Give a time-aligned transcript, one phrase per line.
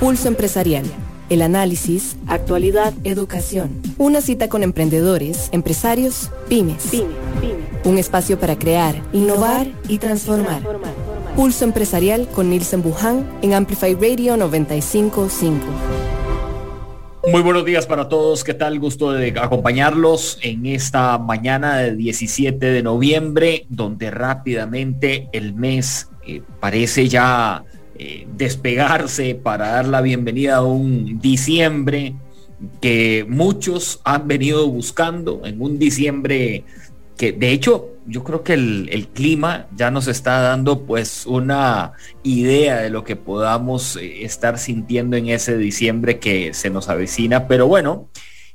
[0.00, 0.86] Pulso Empresarial.
[1.28, 3.82] El análisis, actualidad, educación.
[3.98, 6.90] Una cita con emprendedores, empresarios, pymes.
[7.84, 10.62] Un espacio para crear, innovar y transformar.
[11.36, 15.66] Pulso Empresarial con Nielsen Buján en Amplify Radio 955.
[17.30, 18.42] Muy buenos días para todos.
[18.42, 18.78] ¿Qué tal?
[18.80, 26.40] Gusto de acompañarlos en esta mañana de 17 de noviembre, donde rápidamente el mes eh,
[26.58, 27.64] parece ya
[28.02, 32.14] eh, despegarse para dar la bienvenida a un diciembre
[32.80, 36.64] que muchos han venido buscando, en un diciembre
[37.18, 41.92] que de hecho yo creo que el, clima ya nos está dando pues una
[42.22, 47.48] idea de lo que podamos eh, estar sintiendo en ese diciembre que se nos avecina,
[47.48, 48.08] pero bueno,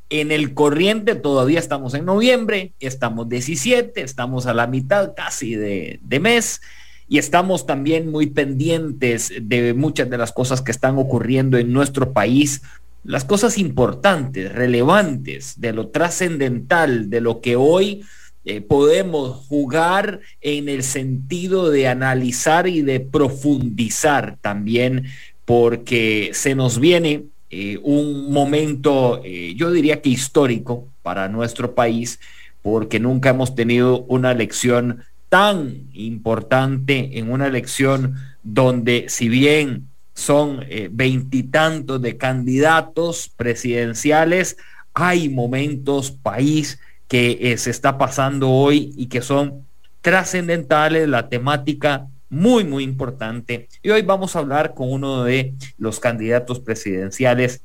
[0.10, 6.00] en el corriente todavía estamos en noviembre, estamos 17, estamos a la mitad casi de,
[6.02, 6.62] de mes
[7.08, 12.14] y estamos también muy pendientes de muchas de las cosas que están ocurriendo en nuestro
[12.14, 12.62] país,
[13.04, 18.04] las cosas importantes, relevantes, de lo trascendental, de lo que hoy
[18.46, 25.06] eh, podemos jugar en el sentido de analizar y de profundizar también,
[25.46, 32.20] porque se nos viene eh, un momento, eh, yo diría que histórico para nuestro país,
[32.64, 40.62] porque nunca hemos tenido una elección tan importante en una elección donde si bien son
[40.92, 44.56] veintitantos de candidatos presidenciales,
[44.94, 49.66] hay momentos país que eh, se está pasando hoy y que son
[50.02, 53.68] trascendentales, la temática muy, muy importante.
[53.84, 57.62] Y hoy vamos a hablar con uno de los candidatos presidenciales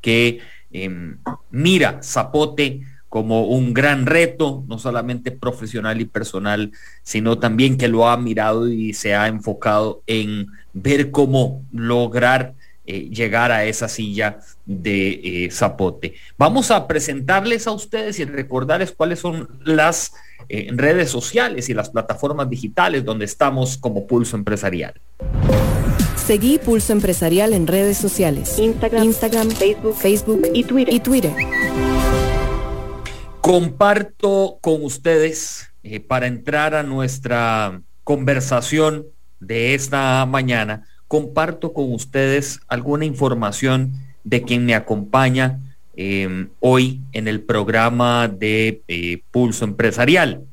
[0.00, 0.40] que
[0.70, 1.18] em,
[1.50, 2.82] mira Zapote
[3.14, 6.72] como un gran reto, no solamente profesional y personal,
[7.04, 13.08] sino también que lo ha mirado y se ha enfocado en ver cómo lograr eh,
[13.10, 16.14] llegar a esa silla de eh, Zapote.
[16.36, 20.12] Vamos a presentarles a ustedes y recordarles cuáles son las
[20.48, 24.94] eh, redes sociales y las plataformas digitales donde estamos como Pulso Empresarial.
[26.16, 28.58] Seguí Pulso Empresarial en redes sociales.
[28.58, 30.92] Instagram, Instagram Facebook, Facebook y Twitter.
[30.92, 31.32] Y Twitter.
[33.44, 35.70] Comparto con ustedes
[36.08, 39.04] para entrar a nuestra conversación
[39.38, 43.92] de esta mañana comparto con ustedes alguna información
[44.24, 45.60] de quien me acompaña
[45.94, 50.44] em, hoy en el programa de eh, Pulso Empresarial.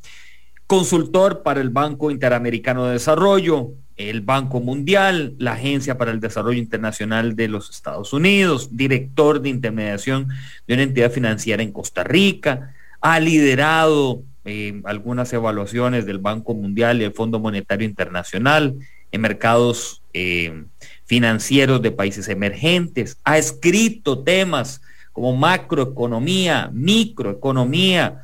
[0.68, 6.60] Consultor para el Banco Interamericano de Desarrollo, el Banco Mundial, la Agencia para el Desarrollo
[6.60, 10.28] Internacional de los Estados Unidos, director de intermediación
[10.68, 17.02] de una entidad financiera en Costa Rica, ha liderado em, algunas evaluaciones del Banco Mundial
[17.02, 18.76] y el Fondo Monetario Internacional
[19.12, 20.64] en mercados eh,
[21.06, 24.82] financieros de países emergentes, ha escrito temas
[25.12, 28.22] como macroeconomía, microeconomía,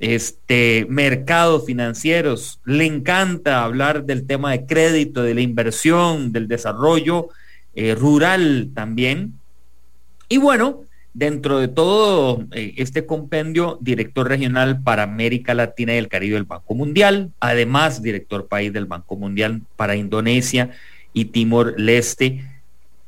[0.00, 7.28] este, mercados financieros, le encanta hablar del tema de crédito, de la inversión, del desarrollo
[7.74, 9.38] eh, rural también.
[10.28, 10.82] Y bueno,
[11.14, 16.44] dentro de todo eh, este compendio, director regional para América Latina y el Caribe del
[16.44, 20.70] Banco Mundial, además director país del Banco Mundial para Indonesia
[21.12, 22.44] y Timor-Leste.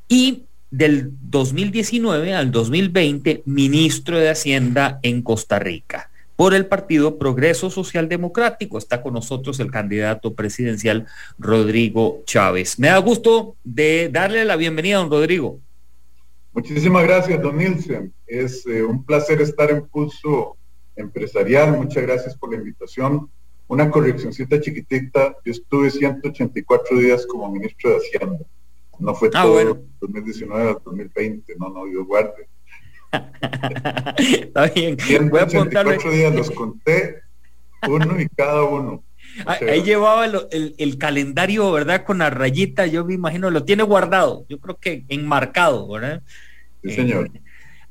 [0.09, 6.11] Y del 2019 al 2020, ministro de Hacienda en Costa Rica.
[6.37, 11.07] Por el Partido Progreso Social Democrático está con nosotros el candidato presidencial
[11.39, 12.79] Rodrigo Chávez.
[12.79, 15.61] Me da gusto de darle la bienvenida a don Rodrigo.
[16.57, 18.15] Muchísimas gracias, don Nilsen.
[18.27, 20.57] Es eh, un placer estar en Pulso
[20.97, 21.77] Empresarial.
[21.77, 23.31] Muchas gracias por la invitación.
[23.69, 28.47] Una correccióncita chiquitita, yo estuve 184 días como ministro de Hacienda.
[28.99, 29.79] No fue ah, todo bueno.
[30.01, 32.49] 2019 al 2020, no, no, Dios guarde.
[34.19, 34.99] Está bien.
[34.99, 37.17] 184 días los conté,
[37.87, 39.05] uno y cada uno.
[39.47, 42.07] Ahí llevaba el, el, calendario, ¿verdad?
[42.07, 46.23] Con la rayita, yo me imagino, lo tiene guardado, yo creo que enmarcado, ¿verdad?
[46.95, 47.31] Señor.
[47.33, 47.41] Eh,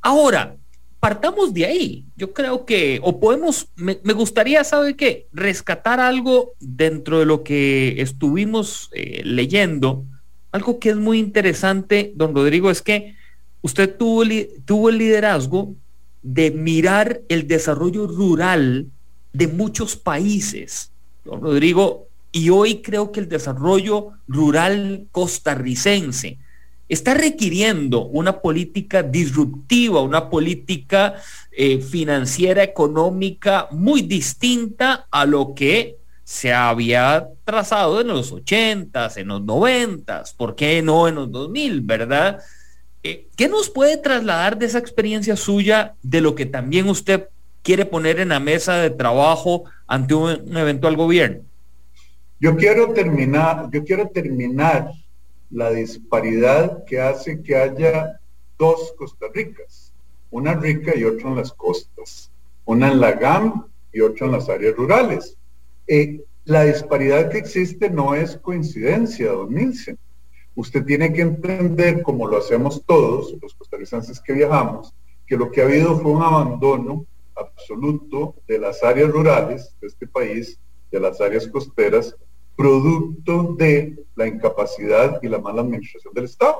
[0.01, 0.55] ahora,
[0.99, 2.05] partamos de ahí.
[2.15, 5.27] Yo creo que, o podemos, me, gustaría, ¿sabe qué?
[5.31, 10.03] Rescatar algo dentro de lo que estuvimos eh, leyendo.
[10.51, 13.15] Algo que es muy interesante, don Rodrigo, es que
[13.61, 14.23] usted tuvo,
[14.65, 15.75] tuvo el liderazgo
[16.23, 18.87] de mirar el desarrollo rural
[19.31, 20.91] de muchos países,
[21.23, 26.39] don Rodrigo, y hoy creo que el desarrollo rural costarricense
[26.87, 31.15] está requiriendo una política disruptiva, una política
[31.51, 39.27] eh, financiera, económica muy distinta a lo que se había trazado en los 80 en
[39.27, 42.39] los 90 ¿por qué no en los 2000, verdad?
[43.03, 47.29] Eh, ¿Qué nos puede trasladar de esa experiencia suya de lo que también usted
[47.61, 51.41] quiere poner en la mesa de trabajo ante un, eventual gobierno?
[52.39, 54.91] Yo quiero terminar, yo quiero terminar
[55.49, 58.19] la disparidad que hace que haya
[58.57, 59.93] dos Costa Ricas,
[60.31, 62.31] una rica y otra en las costas,
[62.65, 65.37] una en la GAM y otra en las áreas rurales.
[65.87, 69.97] Eh, la disparidad que existe no es coincidencia, don Nielsen.
[70.55, 74.93] Usted tiene que entender, como lo hacemos todos, los costarricenses que viajamos,
[75.25, 77.05] que lo que ha habido fue un abandono
[77.35, 80.59] absoluto de las áreas rurales de este país,
[80.91, 82.15] de las áreas costeras,
[82.55, 86.57] producto de la incapacidad y la mala administración del Estado.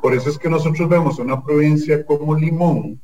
[0.00, 3.00] Por eso es que nosotros vemos una provincia como Limón,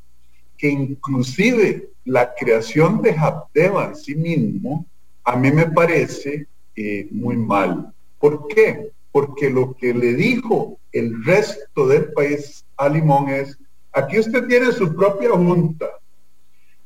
[0.57, 4.87] que inclusive la creación de Habdeba en sí mismo
[5.25, 6.47] a mí me parece
[6.77, 7.93] eh, muy mal.
[8.19, 8.91] ¿Por qué?
[9.11, 13.59] Porque lo que le dijo el resto del país a Limón es,
[13.93, 15.87] aquí usted tiene su propia junta,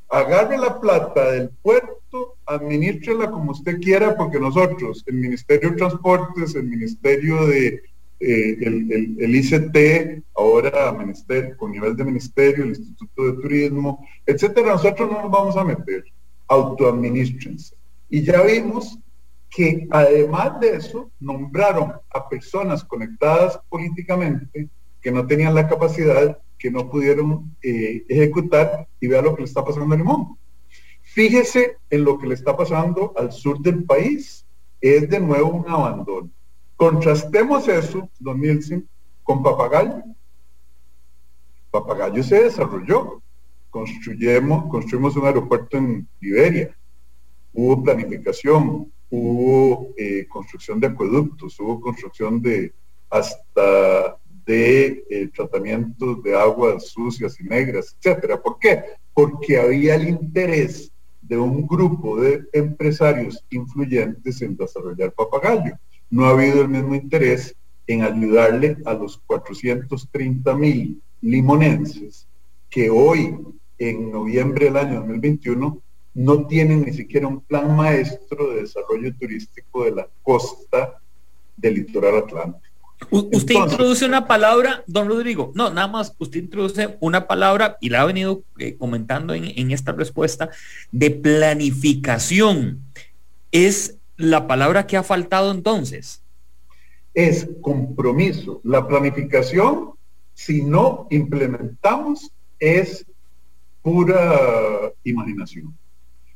[0.09, 6.55] agarre la plata del puerto, administrela como usted quiera, porque nosotros, el Ministerio de Transportes,
[6.55, 7.83] el Ministerio de
[8.19, 15.11] eh, el, ICT, ahora ministerio, con nivel de ministerio, el Instituto de Turismo, etcétera, nosotros
[15.11, 16.05] no nos vamos a meter,
[16.49, 17.75] autoadministrense.
[18.09, 18.99] Y ya vimos
[19.51, 24.69] que además de eso, nombraron a personas conectadas políticamente
[25.01, 29.49] que no tenían la capacidad, que no pudieron eh, ejecutar y vea lo que le
[29.49, 30.39] está pasando a Limón.
[31.03, 34.45] Fíjese en lo que le está pasando al sur del país.
[34.81, 36.31] Es de nuevo un abandono.
[36.77, 38.87] Contrastemos eso, don Nielsen,
[39.23, 40.03] con Papagayo.
[41.71, 43.23] Papagayo se desarrolló.
[43.71, 46.77] Construyemos, construimos un aeropuerto en Liberia
[47.57, 52.73] hubo planificación, hubo eh, construcción de acueductos, hubo construcción de
[53.11, 58.41] hasta de eh, tratamientos de aguas sucias y negras, etcétera.
[58.41, 58.85] ¿Por qué?
[59.13, 65.77] Porque había el interés de un grupo de empresarios influyentes en desarrollar papagayo.
[66.09, 67.55] No ha habido el mismo interés
[67.89, 72.27] en ayudarle a los 430 mil limonenses
[72.71, 73.37] que hoy,
[73.79, 75.83] en noviembre del año 2021,
[76.15, 81.01] no tienen ni siquiera un plan maestro de desarrollo turístico de la costa
[81.57, 82.66] del litoral atlántico.
[83.11, 88.03] Usted introduce una palabra, don Rodrigo, no, nada más, usted introduce una palabra y la
[88.03, 90.51] ha venido eh, comentando en, en esta respuesta
[90.93, 92.83] de planificación.
[93.53, 96.23] ¿Es la palabra que ha faltado entonces?
[97.15, 98.61] Es compromiso.
[98.65, 99.93] La planificación,
[100.35, 103.07] si no implementamos, es
[103.83, 105.77] pura imaginación.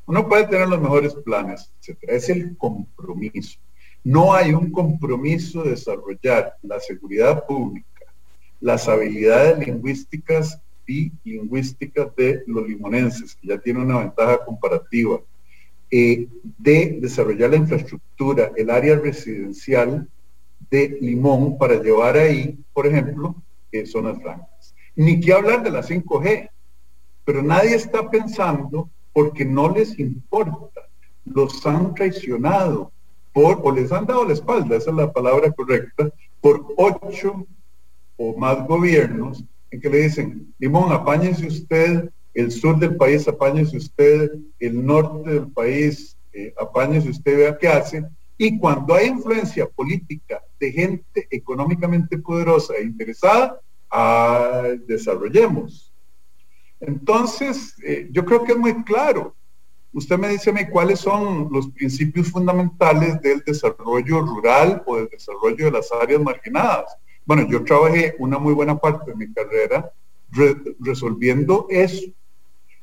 [0.06, 2.14] Uno puede tener los mejores planes, etcétera.
[2.14, 3.58] Es el compromiso.
[4.02, 8.06] No hay un compromiso de desarrollar la seguridad pública,
[8.60, 15.20] las habilidades lingüísticas y lingüísticas de los limonenses, que ya tienen una ventaja comparativa,
[15.90, 20.08] eh, de desarrollar la infraestructura, el área residencial
[20.70, 23.34] de Limón para llevar ahí, por ejemplo,
[23.72, 24.74] eh, zonas francas.
[24.96, 26.48] Ni que hablar de la 5G,
[27.24, 30.88] pero nadie está pensando porque no les importa.
[31.24, 32.92] Los han traicionado
[33.32, 36.10] por, o les han dado la espalda, esa es la palabra correcta,
[36.40, 37.46] por ocho
[38.16, 43.76] o más gobiernos en que le dicen, Limón, apáñese usted, el sur del país, apáñese
[43.76, 48.04] usted, el norte del país, eh, apáñese usted, vea qué hace.
[48.36, 55.92] Y cuando hay influencia política de gente económicamente poderosa e interesada, ah, desarrollemos.
[56.80, 59.34] Entonces, eh, yo creo que es muy claro.
[59.92, 65.70] Usted me dice cuáles son los principios fundamentales del desarrollo rural o del desarrollo de
[65.72, 66.96] las áreas marginadas.
[67.26, 69.90] Bueno, yo trabajé una muy buena parte de mi carrera
[70.78, 72.06] resolviendo eso.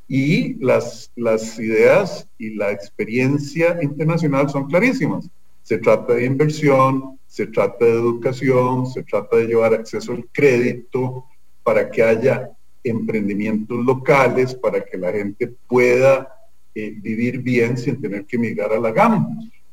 [0.09, 1.11] Y las
[1.59, 5.29] ideas y la experiencia internacional son clarísimas.
[5.63, 11.25] Se trata de inversión, se trata de educación, se trata de llevar acceso al crédito
[11.63, 12.51] para que haya
[12.83, 16.37] emprendimientos locales para que la gente pueda
[17.01, 19.27] vivir bien sin tener que migrar a la gama,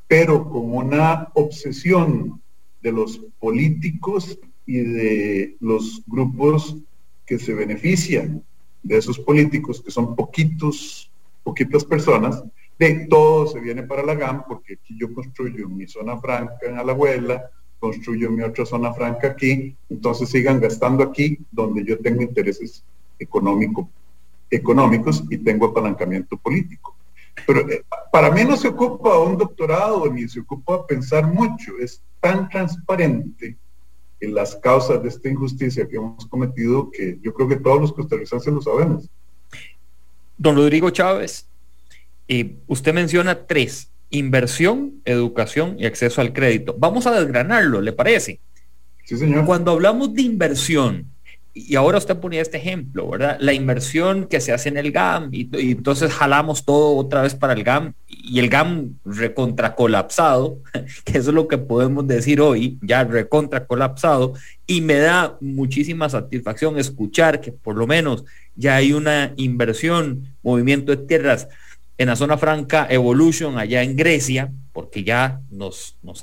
[0.07, 2.41] pero con una obsesión
[2.83, 6.77] de los políticos y de los grupos
[7.27, 8.43] que se benefician
[8.83, 11.11] de esos políticos, que son poquitos,
[11.43, 12.43] poquitas personas,
[12.79, 16.79] de todo se viene para la GAM, porque aquí yo construyo mi zona franca en
[16.79, 22.83] Alajuela, construyo mi otra zona franca aquí, entonces sigan gastando aquí donde yo tengo intereses
[23.19, 23.89] económico,
[24.51, 26.94] económicos y tengo apalancamiento político.
[27.47, 32.01] Pero eh, para mí no se ocupa un doctorado ni se ocupa pensar mucho, es
[32.21, 33.57] tan transparente
[34.21, 37.93] en las causas de esta injusticia que hemos cometido, que yo creo que todos los
[37.93, 39.09] costarricenses lo sabemos.
[40.39, 41.47] Don Rodrigo Chávez,
[42.29, 46.75] eh, usted menciona tres, inversión, educación y acceso al crédito.
[46.79, 48.41] Vamos a desgranarlo, ¿le parece?
[49.05, 49.45] Sí, señor.
[49.45, 51.07] Cuando hablamos de inversión,
[51.57, 53.37] y ahora usted ponía este ejemplo, ¿verdad?
[53.39, 57.53] La inversión que se hace en el GAM y, entonces jalamos todo otra vez para
[57.53, 60.59] el GAM y el GAM recontra colapsado,
[61.05, 64.35] que eso es lo que podemos decir hoy, ya recontra colapsado,
[64.67, 68.25] y me da muchísima satisfacción escuchar que por lo menos
[68.57, 71.47] ya hay una inversión, movimiento de tierras
[71.99, 76.21] en la zona franca Evolution allá en Grecia, porque ya nos, nos,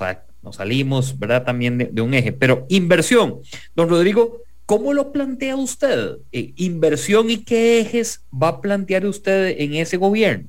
[0.50, 1.44] salimos, ¿verdad?
[1.44, 3.40] También de, de un eje, pero inversión,
[3.74, 6.16] don Rodrigo, ¿Cómo lo plantea usted?
[6.32, 10.48] Eh, ¿Inversión y qué ejes va a plantear usted en ese gobierno?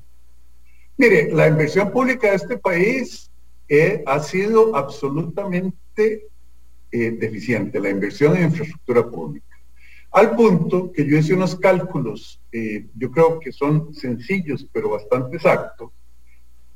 [0.96, 3.30] Mire, la inversión pública de este país
[3.68, 6.26] eh, ha sido absolutamente
[6.90, 9.58] eh, deficiente, la inversión en infraestructura pública.
[10.12, 12.40] Al punto que yo hice unos cálculos,
[12.96, 15.90] yo creo que son sencillos, pero bastante exactos,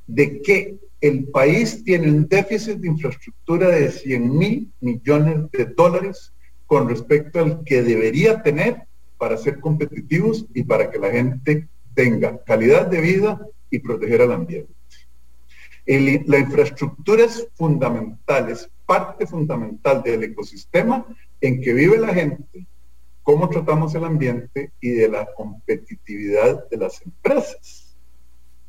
[0.06, 6.34] de que el país tiene un déficit de infraestructura de 100 mil millones de dólares
[6.68, 12.44] con respecto al que debería tener para ser competitivos y para que la gente tenga
[12.44, 14.72] calidad de vida y proteger al ambiente.
[15.86, 21.06] la infraestructura es fundamental, es parte fundamental del ecosistema
[21.40, 22.66] en que vive la gente,
[23.22, 27.96] cómo tratamos el ambiente y de la competitividad de las empresas.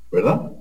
[0.10, 0.54] ¿Verdad?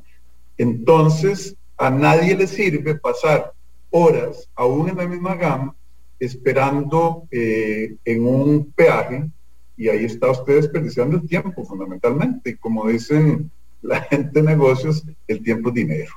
[0.58, 3.52] Entonces, a nadie le sirve pasar
[3.90, 5.76] horas, aún en la misma gama,
[6.18, 9.30] esperando eh, en un peaje
[9.76, 12.50] y ahí está usted desperdiciando el tiempo fundamentalmente.
[12.50, 13.50] Y como dicen
[13.82, 16.12] la gente de negocios, el tiempo es dinero.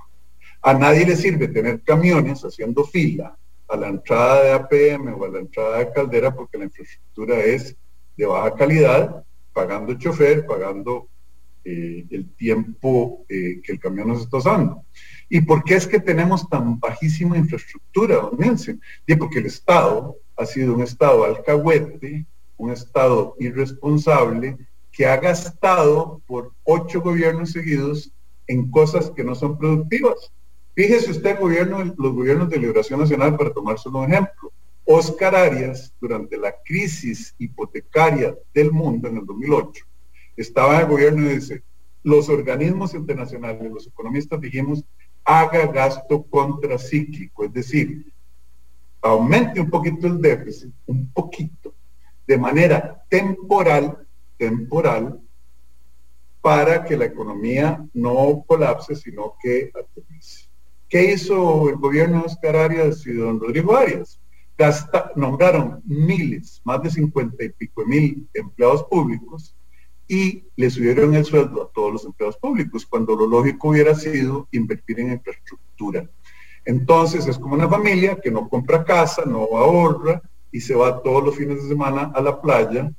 [0.63, 5.29] A nadie le sirve tener camiones haciendo fila a la entrada de APM o a
[5.29, 7.75] la entrada de Caldera porque la infraestructura es
[8.17, 11.07] de baja calidad, pagando chofer, pagando
[11.63, 14.83] eh, el tiempo eh, que el camión nos está usando.
[15.29, 18.81] ¿Y por qué es que tenemos tan bajísima infraestructura, don Nielsen?
[19.17, 22.25] porque el Estado ha sido un Estado alcahuete,
[22.57, 24.57] un Estado irresponsable,
[24.91, 28.11] que ha gastado por ocho gobiernos seguidos
[28.47, 30.31] en cosas que no son productivas.
[30.75, 34.51] Fíjese usted gobierno, los gobiernos de Liberación Nacional, para tomar solo un ejemplo.
[34.85, 39.85] Oscar Arias, durante la crisis hipotecaria del mundo en el 2008,
[40.41, 41.63] estaba el gobierno y dice,
[42.03, 44.83] los organismos internacionales, los economistas dijimos
[45.23, 48.11] haga gasto contracíclico, es decir,
[49.01, 51.73] aumente un poquito el déficit, un poquito,
[52.27, 53.97] de manera temporal,
[54.37, 55.19] temporal,
[56.41, 60.49] para que la economía no colapse, sino que aterrice.
[60.89, 64.19] ¿Qué hizo el gobierno de Oscar Arias y don Rodrigo Arias?
[65.15, 69.55] nombraron miles, más de cincuenta y pico mil empleados públicos
[70.11, 74.45] y le subieron el sueldo a todos los empleados públicos, cuando lo lógico hubiera sido
[74.51, 76.05] invertir en infraestructura.
[76.65, 81.23] Entonces es como una familia que no compra casa, no ahorra y se va todos
[81.23, 82.91] los fines de semana a la playa,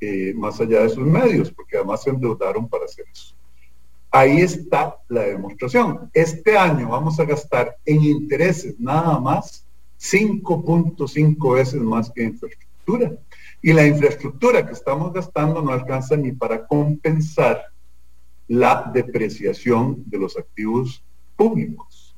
[0.00, 3.34] eh, más allá de sus medios, porque además se endeudaron para hacer eso.
[4.12, 6.08] Ahí está la demostración.
[6.14, 9.66] Este año vamos a gastar en intereses nada más
[9.98, 13.10] 5.5 veces más que infraestructura.
[13.62, 17.62] Y la infraestructura que estamos gastando no alcanza ni para compensar
[18.48, 21.04] la depreciación de los activos
[21.36, 22.16] públicos,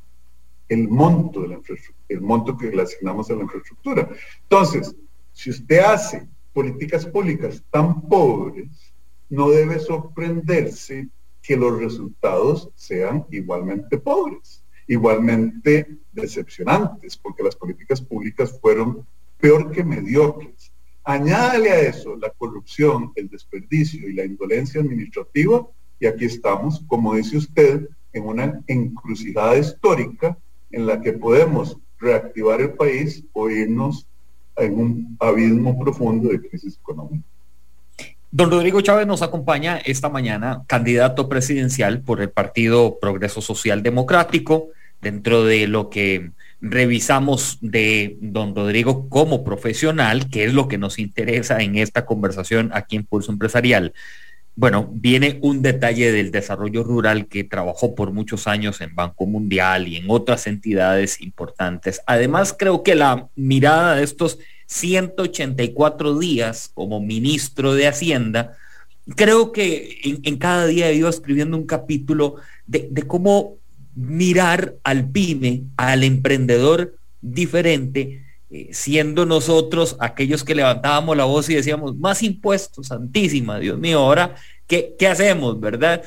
[0.68, 4.08] el monto de monto que le asignamos a la infraestructura.
[4.42, 4.94] Entonces,
[5.32, 8.94] si usted hace políticas públicas tan pobres,
[9.28, 11.08] no debe sorprenderse
[11.42, 19.06] que los resultados sean igualmente pobres, igualmente decepcionantes, porque las políticas públicas fueron
[19.38, 20.61] peor que mediocres.
[21.04, 25.66] Añádale a eso la corrupción, el desperdicio y la indolencia administrativa
[25.98, 30.36] y aquí estamos, como dice usted, en una encrucijada histórica
[30.70, 34.06] en la que podemos reactivar el país o irnos
[34.56, 37.24] en un abismo profundo de crisis económica.
[38.30, 44.68] Don Rodrigo Chávez nos acompaña esta mañana, candidato presidencial por el Partido Progreso Social Democrático,
[45.00, 46.30] dentro de lo que
[46.62, 52.70] revisamos de don Rodrigo como profesional, que es lo que nos interesa en esta conversación
[52.72, 53.92] aquí en Pulso Empresarial.
[54.54, 59.88] Bueno, viene un detalle del desarrollo rural que trabajó por muchos años en Banco Mundial
[59.88, 62.00] y en otras entidades importantes.
[62.06, 68.56] Además, creo que la mirada de estos 184 días como ministro de Hacienda,
[69.16, 73.56] creo que en, cada día he ido escribiendo un capítulo de, de cómo
[73.94, 81.54] mirar al pyme, al emprendedor diferente, eh, siendo nosotros aquellos que levantábamos la voz y
[81.54, 84.34] decíamos, más impuestos, santísima, Dios mío, ahora,
[84.66, 86.02] ¿qué, qué hacemos, verdad?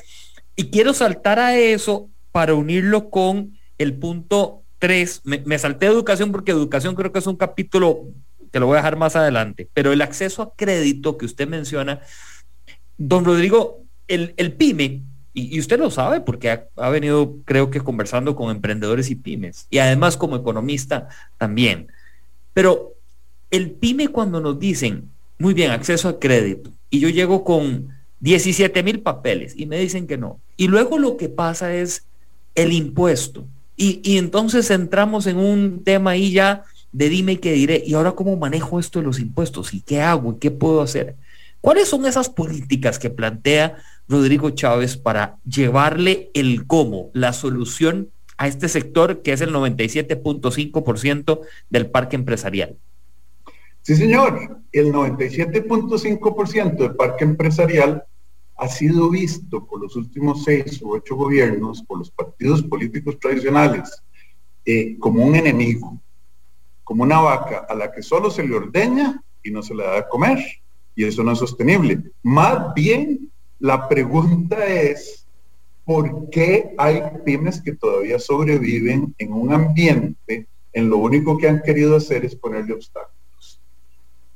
[0.56, 5.22] Y quiero saltar a eso para unirlo con el punto 3.
[5.24, 8.08] Me, me, salté educación porque educación creo que es un capítulo
[8.52, 12.00] que lo voy a dejar más adelante, pero el acceso a crédito que usted menciona,
[12.98, 15.02] don Rodrigo, el, el pyme,
[15.36, 19.78] y, usted lo sabe porque ha, venido creo que conversando con emprendedores y pymes, y
[19.78, 21.88] además como economista también.
[22.54, 22.94] Pero
[23.52, 27.90] el pyme cuando nos dicen, muy bien, acceso a crédito, y yo llego con
[28.22, 30.40] 17 mil papeles y me dicen que no.
[30.58, 32.06] Y luego lo que pasa es
[32.56, 33.46] el impuesto.
[33.78, 36.64] Y, y entonces entramos en un tema ahí ya
[36.94, 37.84] de dime y qué diré.
[37.86, 39.74] ¿Y ahora cómo manejo esto de los impuestos?
[39.74, 40.32] ¿Y qué hago?
[40.32, 41.18] ¿Y qué puedo hacer?
[41.66, 48.48] ¿Cuáles son esas políticas que plantea Rodrigo Chávez para llevarle el cómo, la solución a
[48.48, 51.40] este sector que es el 97.5%
[51.72, 52.78] del parque empresarial.
[53.82, 54.60] Sí, señor.
[54.72, 58.04] El 97.5% del parque empresarial
[58.58, 64.04] ha sido visto por los últimos seis u ocho gobiernos, por los partidos políticos tradicionales,
[64.66, 66.00] eh, como un enemigo,
[66.84, 69.98] como una vaca a la que solo se le ordeña y no se le da
[69.98, 70.46] a comer.
[70.96, 72.02] Y eso no es sostenible.
[72.24, 75.28] Más bien, la pregunta es,
[75.84, 81.62] ¿por qué hay pymes que todavía sobreviven en un ambiente en lo único que han
[81.62, 83.62] querido hacer es ponerle obstáculos?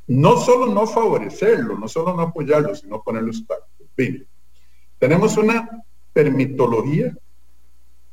[0.08, 3.90] No solo no favorecerlo, no solo no apoyarlo, sino ponerle obstáculos.
[3.96, 4.26] Bien,
[4.98, 7.16] tenemos una permitología,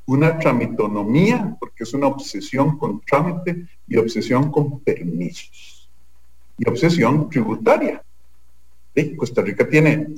[0.06, 5.90] una tramitonomía, porque es una obsesión con trámite y obsesión con permisos.
[6.58, 8.02] Y obsesión tributaria.
[9.16, 10.08] Costa Rica tiene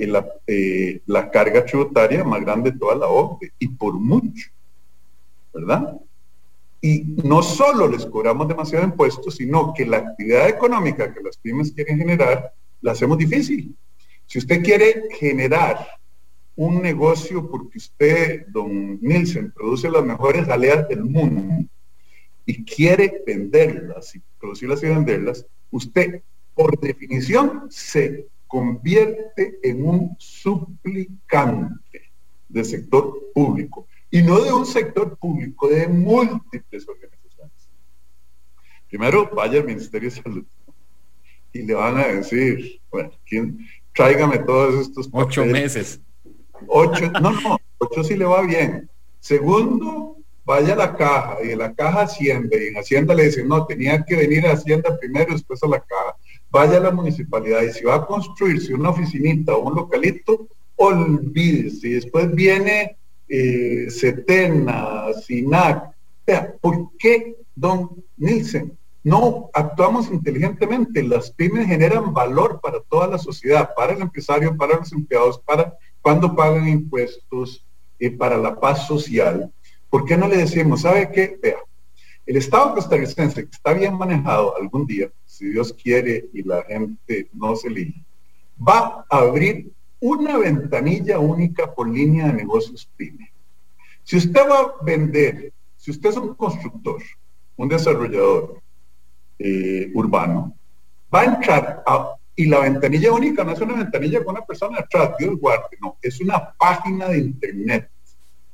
[0.47, 4.51] eh, la carga tributaria más grande de toda la OCDE y por mucho,
[5.53, 5.97] ¿verdad?
[6.81, 11.73] Y no solo les cobramos demasiado impuestos, sino que la actividad económica que las pymes
[11.73, 13.75] quieren generar, la hacemos difícil.
[14.27, 15.85] Si usted quiere generar
[16.55, 21.65] un negocio porque usted, don Nielsen, produce las mejores jaleas del mundo
[22.47, 26.23] y quiere venderlas y producirlas y venderlas, usted
[26.55, 32.11] por definición se convierte en un suplicante
[32.49, 37.69] del sector público y no de un sector público, de múltiples organizaciones.
[38.89, 40.45] Primero, vaya al Ministerio de Salud
[41.53, 43.59] y le van a decir, bueno, ¿quién?
[43.95, 46.01] tráigame todos estos Ocho meses.
[46.67, 48.89] Ocho, no, no, ocho sí le va bien.
[49.21, 53.49] Segundo, vaya a la caja y de la caja Hacienda y en Hacienda le dicen,
[53.49, 56.17] no, tenía que venir a Hacienda primero y después a la caja
[56.51, 61.89] vaya a la municipalidad y si va a construirse una oficinita o un localito, olvídese.
[61.89, 62.97] Después viene
[63.29, 65.91] eh, Setena, SINAC.
[66.27, 68.77] Vea, ¿por qué, don Nielsen?
[69.05, 71.03] No actuamos inteligentemente.
[71.03, 75.75] Las pymes generan valor para toda la sociedad, para el empresario, para los empleados, para
[76.03, 77.65] cuando pagan impuestos,
[77.99, 79.53] y para la paz social.
[79.91, 81.39] ¿Por qué no le decimos, sabe qué?
[81.43, 81.59] Vea,
[82.27, 87.29] el Estado costarricense, que está bien manejado algún día, si Dios quiere y la gente
[87.33, 88.03] no se elige,
[88.61, 89.71] va a abrir
[90.01, 93.31] una ventanilla única por línea de negocios pyme.
[94.03, 97.01] Si usted va a vender, si usted es un constructor,
[97.57, 98.61] un desarrollador
[99.39, 100.57] eh, urbano,
[101.15, 101.85] va a entrar
[102.35, 105.99] y la ventanilla única no es una ventanilla con una persona atrás, Dios guarde, no,
[106.03, 107.89] es una página de internet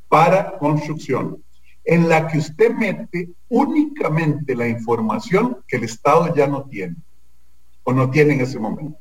[0.07, 1.43] para construcción
[1.85, 6.97] en la que usted mete únicamente la información que el Estado ya no tiene
[7.83, 8.99] o no tiene en ese momento.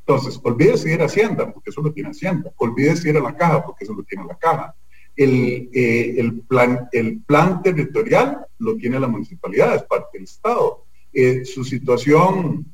[0.00, 2.50] Entonces, olvídese ir a Hacienda, porque eso lo tiene Hacienda.
[2.56, 4.74] Olvídese ir a la caja, porque eso lo tiene la caja.
[5.14, 10.84] El, eh, plan, el plan territorial lo tiene la municipalidad, es parte del Estado.
[11.12, 12.64] Eh, su situación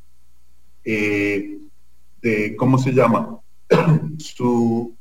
[0.84, 1.58] eh,
[2.22, 3.40] de, ¿cómo se llama?
[4.18, 4.94] su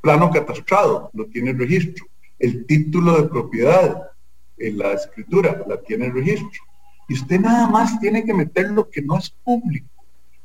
[0.00, 2.09] plano catastrado lo tiene el registro
[2.40, 4.10] el título de propiedad,
[4.58, 6.62] en la escritura, la tiene el registro.
[7.08, 9.88] Y usted nada más tiene que meter lo que no es público,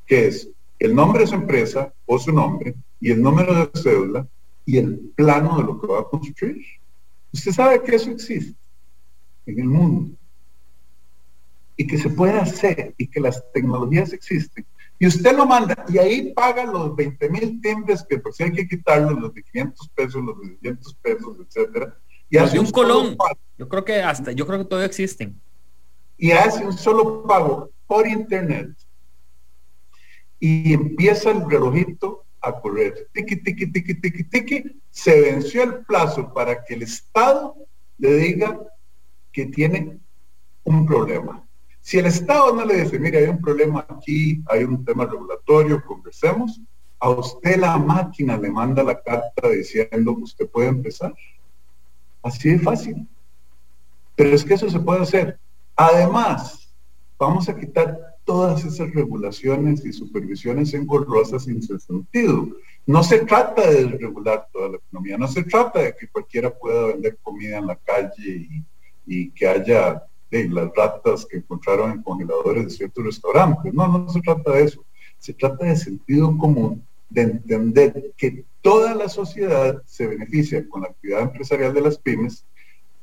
[0.05, 4.27] que es el nombre de su empresa o su nombre y el número de cédula
[4.65, 6.65] y el plano de lo que va a construir.
[7.33, 8.57] Usted sabe que eso existe
[9.45, 10.15] en el mundo
[11.77, 14.65] y que se puede hacer y que las tecnologías existen
[14.97, 18.67] y usted lo manda y ahí paga los 20 mil timbres que si hay que
[18.67, 21.97] quitarlos, los de 500 pesos, los de 200 pesos, etcétera.
[22.29, 23.17] Y hace un, colón.
[23.57, 25.39] Yo creo que hasta, yo creo que todavía existen.
[26.17, 28.71] Y hace un solo pago por internet.
[30.39, 33.09] Y empieza el relojito a correr.
[33.13, 34.81] Tiki, tiki, tiki, tiki, tiki.
[34.89, 37.55] Se venció el plazo para que el Estado
[37.97, 38.59] le diga
[39.31, 39.99] que tiene
[40.63, 41.44] un problema.
[41.85, 45.83] Si el Estado no le dice, mire, hay un problema aquí, hay un tema regulatorio,
[45.85, 46.59] conversemos,
[46.99, 51.13] a usted la máquina le manda la carta diciendo usted puede empezar.
[52.23, 53.07] Así de fácil.
[54.15, 55.37] Pero es que eso se puede hacer.
[55.75, 56.73] Además,
[57.19, 62.47] vamos a quitar todas esas regulaciones y supervisiones engorrosas sin sentido.
[62.87, 66.87] No se trata de desregular toda la economía, no se trata de que cualquiera pueda
[66.87, 68.49] vender comida en la calle
[69.05, 70.01] y, que haya
[70.43, 73.73] las ratas que encontraron en congeladores de ciertos restaurantes.
[73.73, 74.85] No, no se trata de eso.
[75.17, 80.89] Se trata de sentido común, de entender que toda la sociedad se beneficia con la
[80.89, 82.45] actividad empresarial de las pymes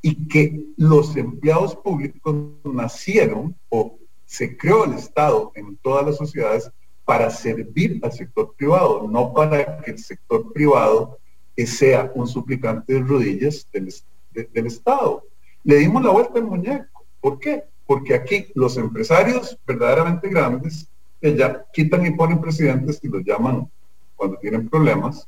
[0.02, 6.70] y que los empleados públicos nacieron o se creó el Estado en todas las sociedades
[7.04, 11.18] para servir al sector privado, no para que el sector privado
[11.66, 13.92] sea un suplicante de rodillas del,
[14.32, 15.24] del Estado.
[15.64, 16.91] Le dimos la vuelta al muñeco.
[17.22, 17.64] ¿Por qué?
[17.86, 20.88] Porque aquí los empresarios verdaderamente grandes,
[21.22, 23.70] ya quitan y ponen presidentes y los llaman
[24.16, 25.26] cuando tienen problemas,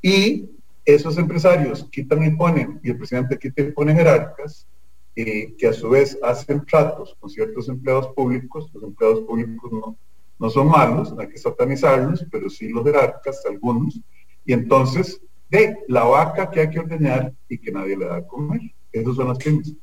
[0.00, 0.48] y
[0.84, 4.66] esos empresarios quitan y ponen, y el presidente quita y pone jerarcas,
[5.14, 9.96] que a su vez hacen tratos con ciertos empleados públicos, los empleados públicos no,
[10.38, 14.00] no son malos, no hay que satanizarlos, pero sí los jerarcas, algunos,
[14.44, 15.20] y entonces,
[15.50, 18.60] de la vaca que hay que ordeñar y que nadie le da a comer.
[18.92, 19.74] Esos son las pymes.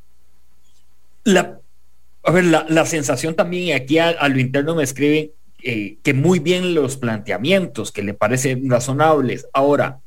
[1.24, 1.60] La,
[2.24, 5.32] a ver, la, sensación también, y aquí a, lo interno me escriben
[5.64, 9.48] eh, que muy bien los planteamientos, que le parecen razonables.
[9.54, 10.00] Ahora,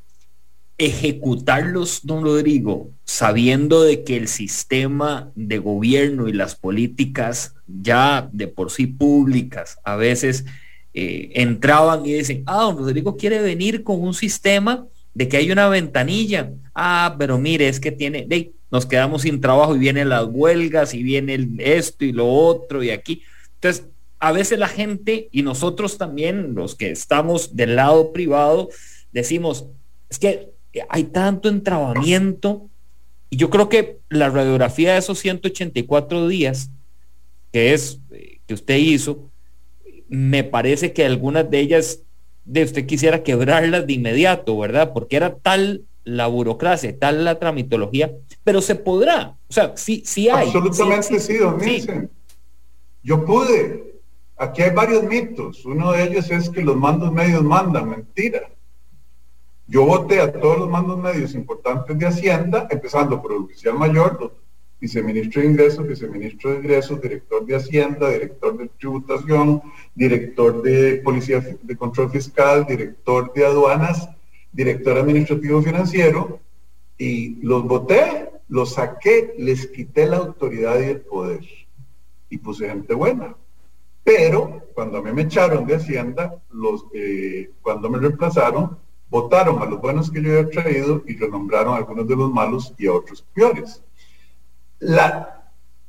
[0.77, 8.47] ejecutarlos, don Rodrigo, sabiendo de que el sistema de gobierno y las políticas ya de
[8.47, 10.45] por sí públicas a veces
[10.93, 15.51] eh, entraban y dicen, ah, don Rodrigo quiere venir con un sistema de que hay
[15.51, 16.51] una ventanilla.
[16.73, 20.93] Ah, pero mire, es que tiene, de, nos quedamos sin trabajo y vienen las huelgas
[20.93, 23.23] y viene esto y lo otro y aquí.
[23.55, 23.87] Entonces,
[24.19, 28.69] a veces la gente y nosotros también, los que estamos del lado privado,
[29.11, 29.65] decimos,
[30.09, 30.49] es que
[30.89, 32.69] hay tanto entrabamiento.
[33.29, 36.69] Y yo creo que la radiografía de esos 184 días,
[37.51, 39.29] que es eh, que usted hizo,
[40.07, 42.01] me parece que algunas de ellas
[42.45, 44.93] de usted quisiera quebrarlas de inmediato, ¿verdad?
[44.93, 48.11] Porque era tal la burocracia, tal la tramitología,
[48.45, 49.35] pero se podrá.
[49.49, 50.47] O sea, sí, sí hay.
[50.47, 51.59] Absolutamente sí, don
[53.03, 53.95] Yo pude.
[54.37, 55.65] Aquí hay varios mitos.
[55.65, 57.89] Uno de ellos es que los mandos medios mandan.
[57.89, 58.49] Mentira.
[59.67, 64.31] Yo voté a todos los mandos medios importantes de Hacienda, empezando por el oficial mayor,
[64.79, 69.63] viceministro de Ingresos, viceministro de Ingresos, director de Hacienda, director de Tributación,
[69.95, 74.07] director de Policía de Control Fiscal, director de Aduanas,
[74.51, 76.39] director administrativo financiero,
[76.97, 81.45] y los voté, los saqué, les quité la autoridad y el poder.
[82.29, 83.35] Y puse gente buena.
[84.03, 88.77] Pero cuando a mí me echaron de Hacienda, los, eh, cuando me reemplazaron,
[89.09, 92.73] votaron a los buenos que yo había traído y renombraron a algunos de los malos
[92.77, 93.81] y a otros peores.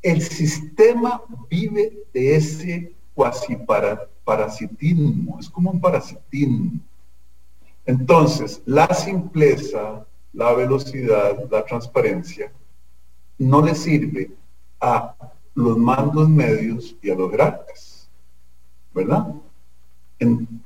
[0.02, 6.78] El sistema vive de ese cuasi para, parasitismo, es como un parasitismo.
[7.84, 10.06] Entonces, la simpleza,
[10.37, 12.53] la velocidad, la transparencia,
[13.38, 14.31] no le sirve
[14.81, 15.16] a
[15.55, 18.09] los mandos medios y a los jerarcas,
[18.94, 19.35] ¿verdad?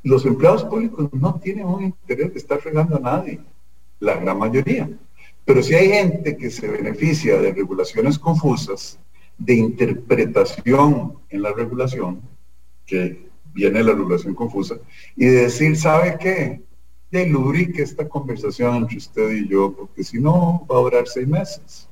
[0.02, 3.40] los empleados públicos no tienen un interés de estar fregando a nadie,
[3.98, 4.88] la gran mayoría.
[5.44, 8.98] Pero si hay gente que se beneficia de regulaciones confusas,
[9.38, 12.20] de interpretación en la regulación,
[12.86, 14.76] que viene la regulación confusa,
[15.16, 16.62] y de decir, ¿sabe qué?
[17.10, 21.26] De lubrique esta conversación entre usted y yo, porque si no va a durar seis
[21.26, 21.88] meses.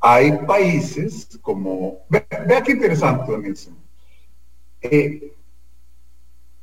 [0.00, 3.76] Hay países como, vea qué interesante, don Nielsen.
[4.80, 5.32] Eh,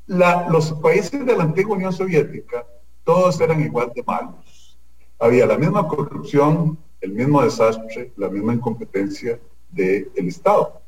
[0.07, 2.65] los países de la antigua Unión Soviética,
[3.03, 4.77] todos eran igual de malos.
[5.19, 10.81] Había la misma corrupción, el mismo desastre, la misma incompetencia del Estado.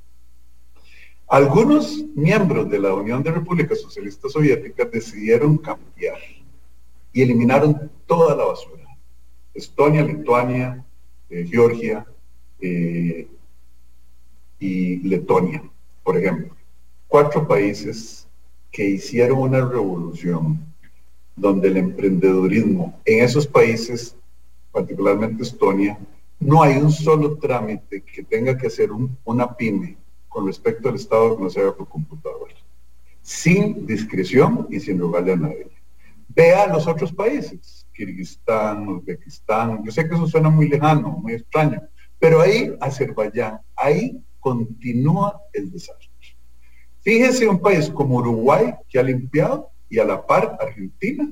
[1.27, 6.17] Algunos miembros de la Unión de Repúblicas Socialistas Soviéticas decidieron cambiar
[7.13, 8.85] y eliminaron toda la basura.
[9.53, 10.83] Estonia, Lituania,
[11.29, 12.05] eh, Georgia
[12.59, 13.27] eh,
[14.59, 15.63] y Letonia,
[16.03, 16.55] por ejemplo.
[17.07, 18.27] Cuatro países
[18.71, 20.59] que hicieron una revolución
[21.35, 24.15] donde el emprendedurismo en esos países,
[24.71, 25.97] particularmente Estonia,
[26.39, 28.89] no hay un solo trámite que tenga que hacer
[29.25, 29.97] una pyme
[30.27, 32.55] con respecto al Estado que no se por computadora,
[33.21, 35.80] sin discreción y sin rogarle a nadie.
[36.33, 41.81] Vea los otros países, Kirguistán, Uzbekistán, yo sé que eso suena muy lejano, muy extraño,
[42.19, 46.09] pero ahí Azerbaiyán, ahí continúa el desastre.
[47.01, 51.29] Fíjese un país como Uruguay que ha limpiado y a la par Argentina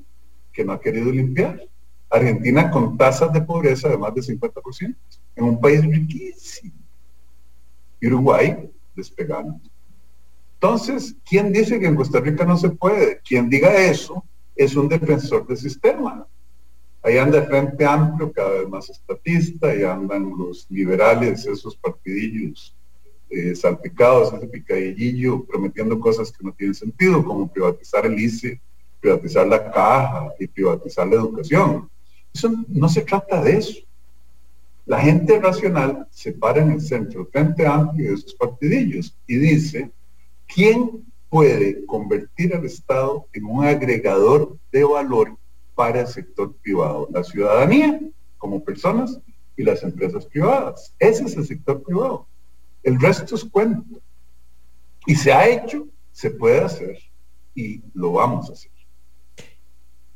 [0.52, 1.62] que no ha querido limpiar.
[2.10, 4.96] Argentina con tasas de pobreza de más de 50%,
[5.36, 6.74] en un país riquísimo.
[8.02, 9.62] Y Uruguay despegando.
[10.56, 13.22] Entonces, ¿quién dice que en Costa Rica no se puede?
[13.22, 14.26] Quien diga eso
[14.60, 16.28] es un defensor del sistema.
[17.02, 22.76] Ahí anda el Frente Amplio, cada vez más estatista, y andan los liberales, esos partidillos
[23.30, 28.60] eh, salpicados, ese picadillo, prometiendo cosas que no tienen sentido, como privatizar el ICE,
[29.00, 31.90] privatizar la caja y privatizar la educación.
[32.34, 33.80] Eso no se trata de eso.
[34.86, 39.90] La gente racional se para en el centro, Frente Amplio de esos partidillos, y dice,
[40.54, 45.38] ¿quién puede convertir al Estado en un agregador de valor
[45.76, 48.00] para el sector privado, la ciudadanía
[48.38, 49.20] como personas
[49.56, 50.94] y las empresas privadas.
[51.00, 52.28] Ese es el sector privado.
[52.84, 54.02] El resto es cuento.
[55.06, 56.98] Y se ha hecho, se puede hacer
[57.54, 58.72] y lo vamos a hacer.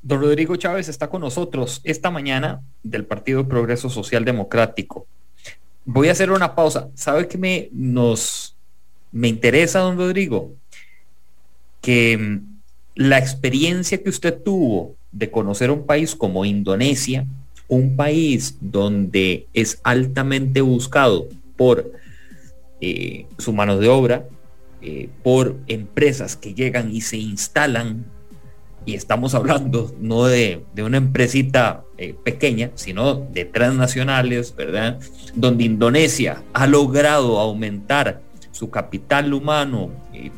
[0.01, 5.07] Don Rodrigo Chávez está con nosotros esta mañana del Partido Progreso Social Democrático.
[5.85, 6.89] Voy a hacer una pausa.
[6.93, 8.57] ¿Sabe qué me nos
[9.11, 10.53] me interesa, don Rodrigo?
[11.83, 12.53] Que mm,
[12.95, 17.27] la experiencia que usted tuvo de conocer un país como Indonesia,
[17.67, 21.91] un país donde es altamente buscado por
[22.81, 24.25] eh, su mano de obra,
[24.81, 28.05] eh, por empresas que llegan y se instalan,
[28.85, 34.99] y estamos hablando no de, una empresita eh, pequeña, sino de transnacionales, ¿verdad?
[35.35, 38.21] Donde Indonesia ha logrado aumentar
[38.53, 39.89] su capital humano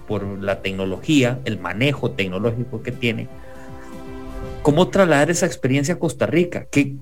[0.08, 3.30] por la tecnología, el manejo tecnológico que tiene,
[4.66, 6.66] ¿Cómo trasladar esa experiencia a Costa Rica?
[6.72, 6.96] ¿Qué,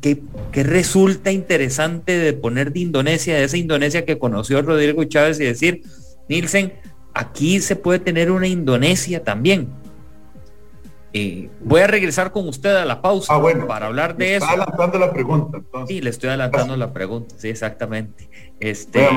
[0.52, 5.82] resulta interesante de poner de Indonesia, de esa Indonesia que conoció Rodrigo Chávez y decir,
[6.28, 6.74] Nielsen,
[7.14, 9.70] aquí se puede tener una Indonesia también?
[11.16, 14.46] Eh, voy a regresar con usted a la pausa ah, para hablar de eso.
[14.46, 15.62] Está adelantando la pregunta.
[15.88, 18.30] Sí, le estoy adelantando la pregunta, sí, exactamente.
[18.60, 19.08] Este,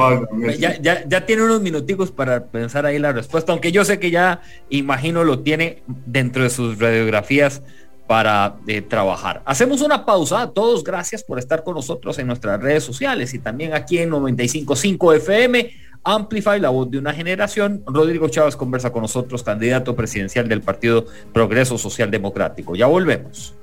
[0.58, 4.42] ya, ya, tiene unos minuticos para pensar ahí la respuesta, aunque yo sé que ya
[4.68, 7.62] imagino lo tiene dentro de sus radiografías
[8.06, 9.42] para eh, trabajar.
[9.46, 10.42] Hacemos una pausa.
[10.42, 14.10] A todos, gracias por estar con nosotros en nuestras redes sociales y también aquí en
[14.10, 15.70] 955 FM.
[16.06, 17.82] Amplify, la voz de una generación.
[17.84, 22.76] Rodrigo Chávez conversa con nosotros, candidato presidencial del Partido Progreso Social Democrático.
[22.76, 23.54] Ya volvemos.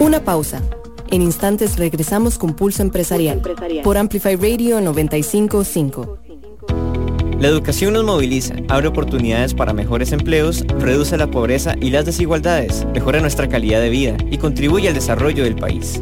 [0.00, 0.62] Una pausa.
[1.10, 3.42] En instantes regresamos con Pulso Empresarial,
[3.84, 6.20] por Amplify Radio 955.
[7.38, 12.86] La educación nos moviliza, abre oportunidades para mejores empleos, reduce la pobreza y las desigualdades,
[12.94, 16.00] mejora nuestra calidad de vida y contribuye al desarrollo del país.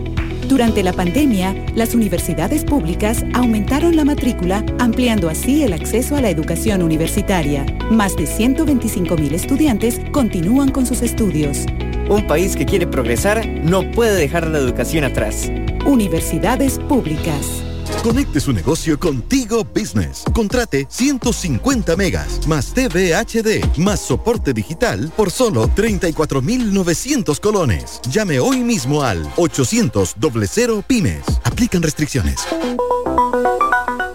[0.49, 6.31] Durante la pandemia, las universidades públicas aumentaron la matrícula, ampliando así el acceso a la
[6.31, 7.65] educación universitaria.
[7.91, 11.67] Más de 125.000 estudiantes continúan con sus estudios.
[12.09, 15.51] Un país que quiere progresar no puede dejar la educación atrás.
[15.87, 17.65] Universidades públicas.
[18.03, 20.25] Conecte su negocio contigo Business.
[20.35, 28.01] Contrate 150 megas, más TV HD, más soporte digital por solo 34,900 colones.
[28.11, 31.23] Llame hoy mismo al 800 00 Pymes.
[31.45, 32.41] Aplican restricciones.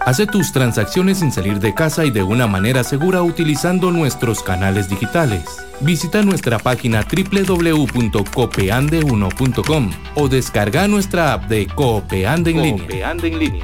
[0.08, 4.88] Hace tus transacciones sin salir de casa y de una manera segura utilizando nuestros canales
[4.88, 5.44] digitales.
[5.80, 13.14] Visita nuestra página www.copeande1.com o descarga nuestra app de Coopeande en, línea.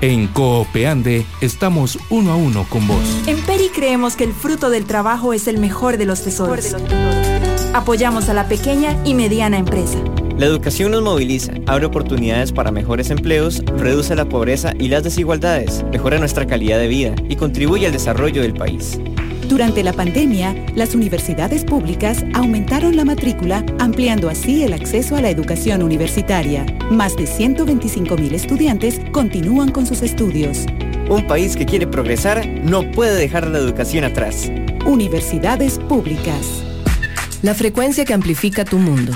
[0.02, 3.22] en Coopeande estamos uno a uno con vos.
[3.26, 6.76] En Peri creemos que el fruto del trabajo es el mejor de los tesoros.
[7.72, 9.96] Apoyamos a la pequeña y mediana empresa.
[10.36, 15.84] La educación nos moviliza, abre oportunidades para mejores empleos, reduce la pobreza y las desigualdades,
[15.92, 18.98] mejora nuestra calidad de vida y contribuye al desarrollo del país.
[19.48, 25.30] Durante la pandemia, las universidades públicas aumentaron la matrícula, ampliando así el acceso a la
[25.30, 26.66] educación universitaria.
[26.90, 30.66] Más de 125.000 estudiantes continúan con sus estudios.
[31.08, 34.50] Un país que quiere progresar no puede dejar la educación atrás.
[34.84, 36.64] Universidades públicas.
[37.42, 39.12] La frecuencia que amplifica tu mundo.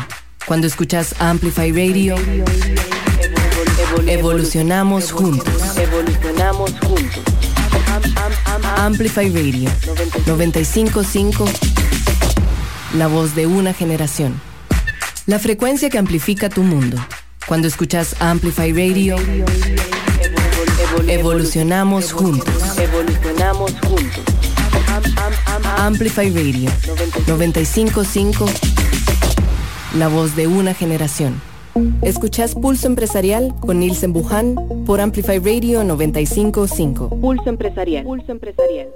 [0.48, 2.16] Cuando escuchas Amplify Radio,
[4.06, 5.76] evolucionamos juntos.
[5.76, 7.20] Evolucionamos juntos.
[8.78, 9.70] Amplify Radio
[10.26, 11.44] 955
[12.94, 14.40] La voz de una generación.
[15.26, 16.96] La frecuencia que amplifica tu mundo.
[17.46, 19.16] Cuando escuchas Amplify Radio,
[21.08, 22.78] evolucionamos juntos.
[22.78, 24.24] Evolucionamos juntos.
[25.76, 26.70] Amplify Radio
[27.26, 28.77] 955
[29.94, 31.40] la voz de una generación.
[32.02, 37.20] Escuchás Pulso Empresarial con Nielsen Buján por Amplify Radio 955.
[37.20, 38.04] Pulso Empresarial.
[38.04, 38.88] Pulso Empresarial.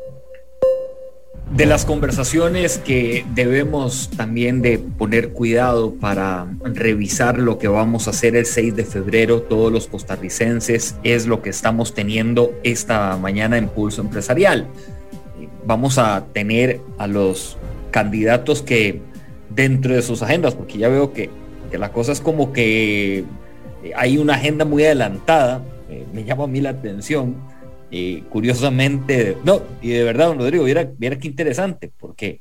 [1.55, 8.11] De las conversaciones que debemos también de poner cuidado para revisar lo que vamos a
[8.11, 13.59] hacer el 6 de febrero todos los costarricenses es lo que estamos teniendo esta mañana
[13.59, 14.67] en Pulso Empresarial.
[15.65, 17.59] Vamos a tener a los
[17.91, 19.03] candidatos que
[19.55, 21.31] dentro de sus agendas, porque ya veo que
[21.73, 23.25] que la cosa es como que
[23.83, 27.35] eh, hay una agenda muy adelantada, eh, me llama a mí la atención,
[27.91, 32.41] y curiosamente, no, y de verdad, don Rodrigo, viera, viera qué interesante, porque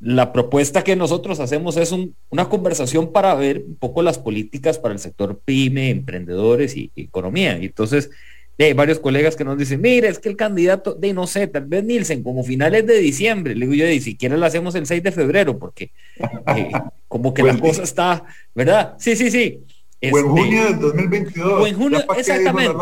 [0.00, 1.92] la propuesta que nosotros hacemos es
[2.30, 7.58] una conversación para ver un poco las políticas para el sector pyme, emprendedores y, economía.
[7.58, 8.10] Y entonces,
[8.64, 11.66] hay varios colegas que nos dicen, mire, es que el candidato de, no sé, tal
[11.66, 15.00] vez Nielsen, como finales de diciembre, le digo yo, ni siquiera lo hacemos el 6
[15.00, 15.92] de febrero, porque
[16.56, 16.72] eh,
[17.06, 18.24] como que la cosa está,
[18.56, 18.96] ¿verdad?
[18.98, 19.60] Sí, sí, sí.
[20.12, 21.52] o en junio del 2022.
[21.52, 22.74] O en junio, exactamente.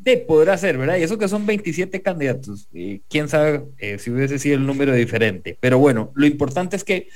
[0.00, 0.96] De podrá ser, ¿verdad?
[0.96, 2.66] Y eso que son 27 candidatos.
[2.72, 5.56] Y quién sabe eh, si hubiese sido el número diferente.
[5.60, 7.06] Pero bueno, lo importante es que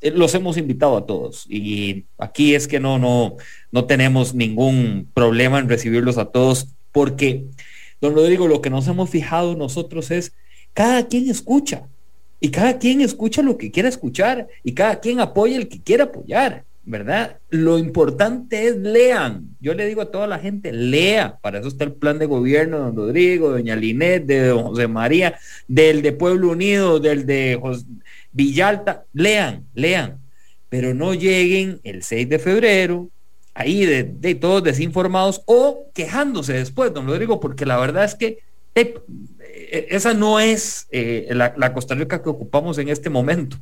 [0.00, 3.36] eh, los hemos invitado a todos y aquí es que no no
[3.72, 7.44] no tenemos ningún problema en recibirlos a todos porque,
[8.00, 10.32] don Rodrigo, lo que nos hemos fijado nosotros es,
[10.72, 11.82] cada quien escucha,
[12.40, 16.04] y cada quien escucha lo que quiera escuchar, y cada quien apoya el que quiera
[16.04, 17.36] apoyar, ¿verdad?
[17.50, 19.54] Lo importante es lean.
[19.60, 21.36] Yo le digo a toda la gente, lea.
[21.42, 24.88] Para eso está el plan de gobierno de don Rodrigo, doña Linet, de don José
[24.88, 27.60] María, del de Pueblo Unido, del de
[28.32, 29.04] Villalta.
[29.12, 30.18] Lean, lean.
[30.70, 33.10] Pero no lleguen el 6 de febrero,
[33.56, 38.40] ahí de, todos desinformados o quejándose después, don Rodrigo, porque la verdad es que
[38.74, 39.02] eh,
[39.88, 43.56] esa no es eh, la, Costa Rica que ocupamos en este momento.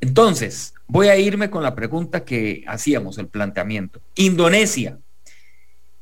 [0.00, 4.00] Entonces, voy a irme con la pregunta que hacíamos, el planteamiento.
[4.14, 4.98] Indonesia,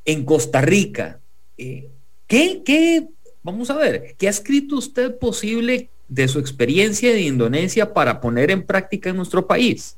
[0.04, 1.18] en Costa Rica,
[1.58, 1.90] eh,
[2.28, 3.08] ¿qué, ¿qué,
[3.42, 8.52] vamos a ver, qué ha escrito usted posible de su experiencia de Indonesia para poner
[8.52, 9.96] en práctica en nuestro país?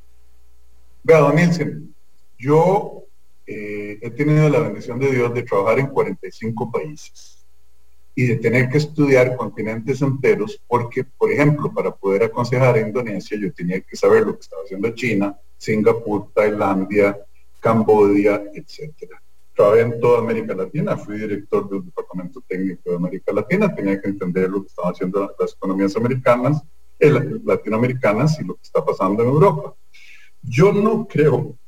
[1.06, 1.36] Vea, don
[2.36, 3.04] yo
[3.46, 7.46] eh, he tenido la bendición de Dios de trabajar en 45 países
[8.16, 13.38] y de tener que estudiar continentes enteros porque, por ejemplo, para poder aconsejar a Indonesia
[13.40, 17.16] yo tenía que saber lo que estaba haciendo China, Singapur, Tailandia,
[17.60, 19.22] Cambodia, etcétera.
[19.54, 24.08] Trabajé en toda América Latina, fui director del Departamento Técnico de América Latina, tenía que
[24.08, 26.64] entender lo que estaban haciendo las economías americanas,
[26.98, 27.12] eh,
[27.44, 29.72] latinoamericanas y lo que está pasando en Europa.
[30.48, 31.58] Yo no creo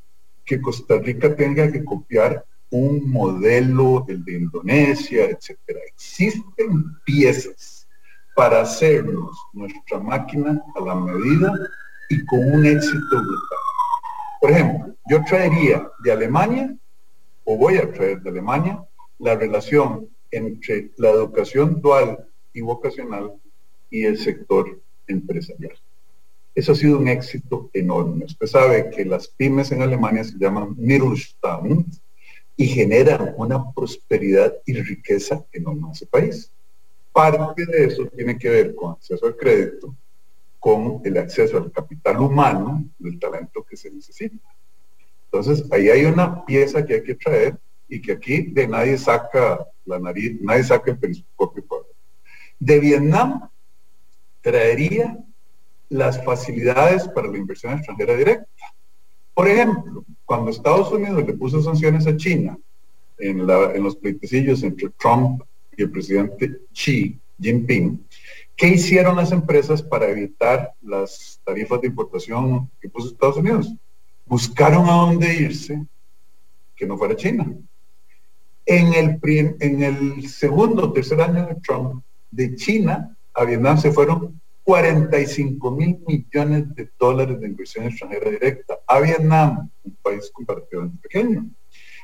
[0.45, 5.81] que Costa Rica tenga que copiar un modelo, el de Indonesia, etcétera.
[5.88, 7.88] Existen piezas
[8.37, 11.53] para hacernos nuestra máquina a la medida
[12.09, 13.59] y con un éxito brutal.
[14.41, 16.77] Por ejemplo, yo traería de Alemania,
[17.45, 18.81] o voy a traer de Alemania,
[19.19, 23.33] la relación entre la educación dual y vocacional
[23.91, 25.77] y el sector empresarial.
[26.59, 28.25] Eso ha sido un éxito enorme.
[28.25, 31.87] Usted sabe que las pymes en Alemania se llaman Mittelstand
[32.57, 36.51] y generan una prosperidad y riqueza enorme en ese país.
[37.12, 39.94] Parte de eso tiene que ver con acceso al crédito,
[40.59, 44.49] con el acceso al capital humano, del talento que se necesita.
[45.27, 47.57] Entonces, ahí hay una pieza que hay que traer
[47.88, 51.64] y que aquí de nadie saca la nariz, nadie saca el periscopio.
[52.59, 53.49] De Vietnam
[54.40, 55.25] traería
[55.88, 58.46] las facilidades para la inversión extranjera directa.
[59.35, 62.59] Por ejemplo, cuando Estados Unidos le puso sanciones a China
[63.18, 65.42] en, los pleitecillos entre Trump
[65.77, 68.05] y el presidente Xi Jinping,
[68.57, 73.72] ¿qué hicieron las empresas para evitar las tarifas de importación que puso Estados Unidos?
[74.27, 75.87] Buscaron a dónde irse
[76.77, 77.46] que no fuera China.
[78.66, 79.18] En el,
[79.61, 85.70] en el segundo o tercer año de Trump, de China a Vietnam se fueron 45
[85.70, 91.48] mil millones de dólares de inversión extranjera directa a Vietnam, un país comparativamente pequeño.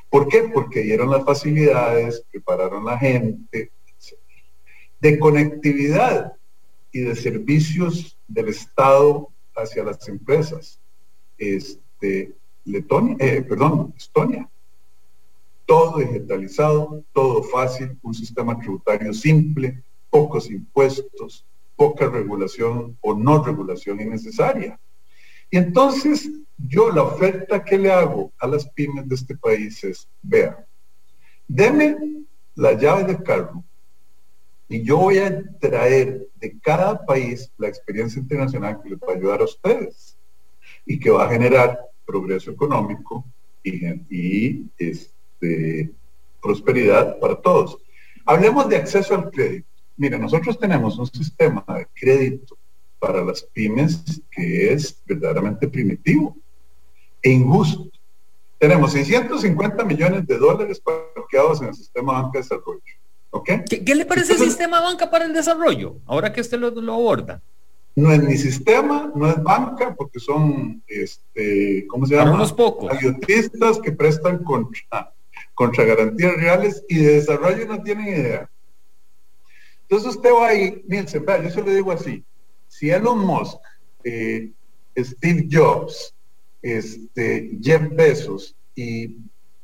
[0.09, 0.49] ¿Por qué?
[0.51, 3.69] Porque dieron las facilidades, prepararon la gente,
[4.99, 6.33] De conectividad
[6.91, 10.79] y de servicios del Estado hacia las empresas.
[11.37, 14.49] Este, Letonia, eh, perdón, Estonia.
[15.67, 21.45] Todo digitalizado, todo fácil, un sistema tributario simple, pocos impuestos,
[21.75, 24.79] poca regulación o no regulación innecesaria.
[25.49, 30.07] Y entonces yo la oferta que le hago a las pymes de este país es,
[30.21, 30.55] vean,
[31.47, 31.97] deme
[32.55, 33.63] la llave del carro
[34.67, 39.15] y yo voy a traer de cada país la experiencia internacional que les va a
[39.15, 40.17] ayudar a ustedes.
[40.85, 43.25] y que va a generar progreso económico
[43.63, 45.91] y, y este,
[46.41, 47.77] prosperidad para todos.
[48.25, 49.67] Hablemos de acceso al crédito.
[49.97, 52.57] Mira, nosotros tenemos un sistema de crédito
[52.99, 56.35] para las pymes que es verdaderamente primitivo
[57.21, 57.89] e injusto.
[58.57, 62.81] Tenemos 650 millones de dólares parqueados en el sistema banca de desarrollo.
[63.43, 65.97] ¿Qué, le parece el sistema banca para el desarrollo?
[66.05, 67.41] Ahora que usted lo, aborda.
[67.95, 72.33] No es ni sistema, no es banca, porque son, este, ¿cómo se llama?
[72.33, 72.91] unos pocos.
[72.91, 75.13] Ayutistas que prestan contra,
[75.53, 78.49] contra garantías reales y de desarrollo no tienen idea.
[79.87, 82.23] Entonces usted va ahí, Nielsen, yo se lo digo así,
[82.67, 83.57] si Elon Musk,
[84.03, 84.51] eh,
[84.97, 86.13] Steve Jobs,
[86.61, 89.17] este, Jeff Bezos y,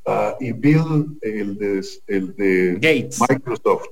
[0.06, 3.20] ah, y Bill, el de, el de Gates.
[3.28, 3.88] Microsoft,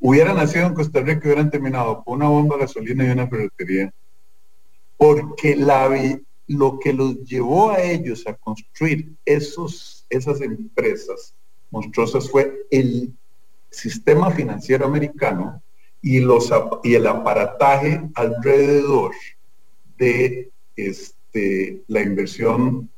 [0.00, 3.26] hubieran nacido en Costa Rica y hubieran terminado con una bomba de gasolina y una
[3.26, 3.92] ferretería,
[4.98, 5.88] porque la,
[6.46, 11.34] lo que los llevó a ellos a construir esos, esas empresas
[11.70, 13.14] monstruosas fue el
[13.74, 15.62] sistema financiero americano
[16.00, 16.50] y, los,
[16.82, 19.12] y el aparataje alrededor
[19.98, 22.90] de este, la inversión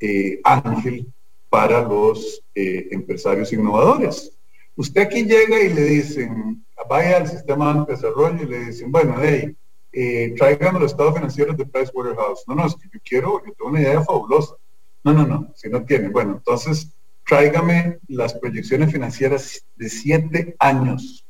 [0.00, 1.06] eh, ángel
[1.48, 4.32] para los eh, empresarios innovadores.
[4.76, 9.14] Usted aquí llega y le dicen, vaya al sistema de desarrollo y le dicen, bueno,
[9.20, 9.54] hey,
[9.92, 12.44] eh, traigan los estados financieros de Pricewaterhouse.
[12.48, 14.56] No, no, es que yo quiero, yo tengo una idea fabulosa.
[15.04, 16.12] No, no, no, si no tienen.
[16.12, 16.88] Bueno, entonces
[17.26, 21.24] tráigame las proyecciones financieras de siete años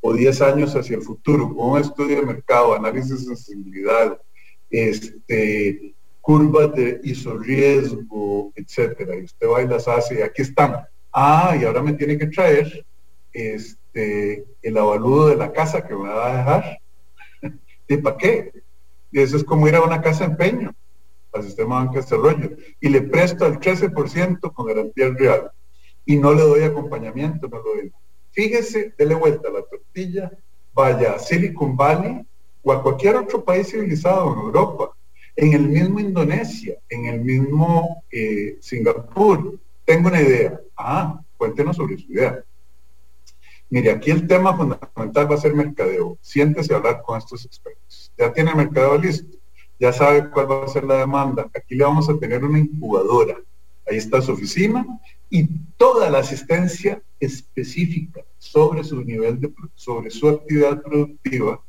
[0.00, 4.18] o 10 años hacia el futuro, con un estudio de mercado, análisis de sensibilidad,
[4.70, 9.16] este, curvas de isoriesgo, etcétera.
[9.16, 10.86] Y usted va y las hace, y aquí están.
[11.12, 12.84] Ah, y ahora me tiene que traer
[13.32, 16.78] este, el avalúo de la casa que me va a dejar.
[17.88, 18.52] ¿Y para qué?
[19.12, 20.74] Y eso es como ir a una casa de empeño,
[21.32, 22.50] al sistema banca de desarrollo,
[22.80, 25.50] y le presto al 13% con garantía real.
[26.04, 27.92] Y no le doy acompañamiento, no lo doy
[28.32, 30.30] Fíjese, dele vuelta a la tortilla,
[30.72, 32.24] vaya a Silicon Valley
[32.62, 34.90] o a cualquier otro país civilizado en Europa,
[35.34, 39.58] en el mismo Indonesia, en el mismo eh, Singapur.
[39.84, 40.60] Tengo una idea.
[40.76, 42.44] Ah, cuéntenos sobre su idea.
[43.70, 46.18] Mire, aquí el tema fundamental va a ser mercadeo.
[46.20, 48.12] Siéntese a hablar con estos expertos.
[48.18, 49.38] Ya tiene el mercadeo listo.
[49.80, 51.50] Ya sabe cuál va a ser la demanda.
[51.56, 53.38] Aquí le vamos a tener una incubadora.
[53.88, 54.86] Ahí está su oficina
[55.30, 55.46] y
[55.78, 61.62] toda la asistencia específica sobre su nivel de, sobre su actividad productiva.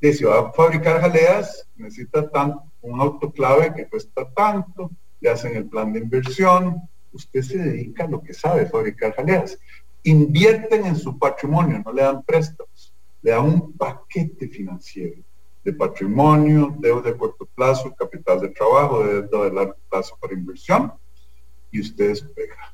[0.00, 4.90] De va a fabricar jaleas, necesita tanto, un autoclave que cuesta tanto,
[5.20, 9.58] le hacen el plan de inversión, usted se dedica a lo que sabe, fabricar jaleas.
[10.04, 15.25] Invierten en su patrimonio, no le dan préstamos, le dan un paquete financiero
[15.66, 20.92] de patrimonio, deuda de corto plazo, capital de trabajo, deuda de largo plazo para inversión,
[21.72, 22.72] y usted despega.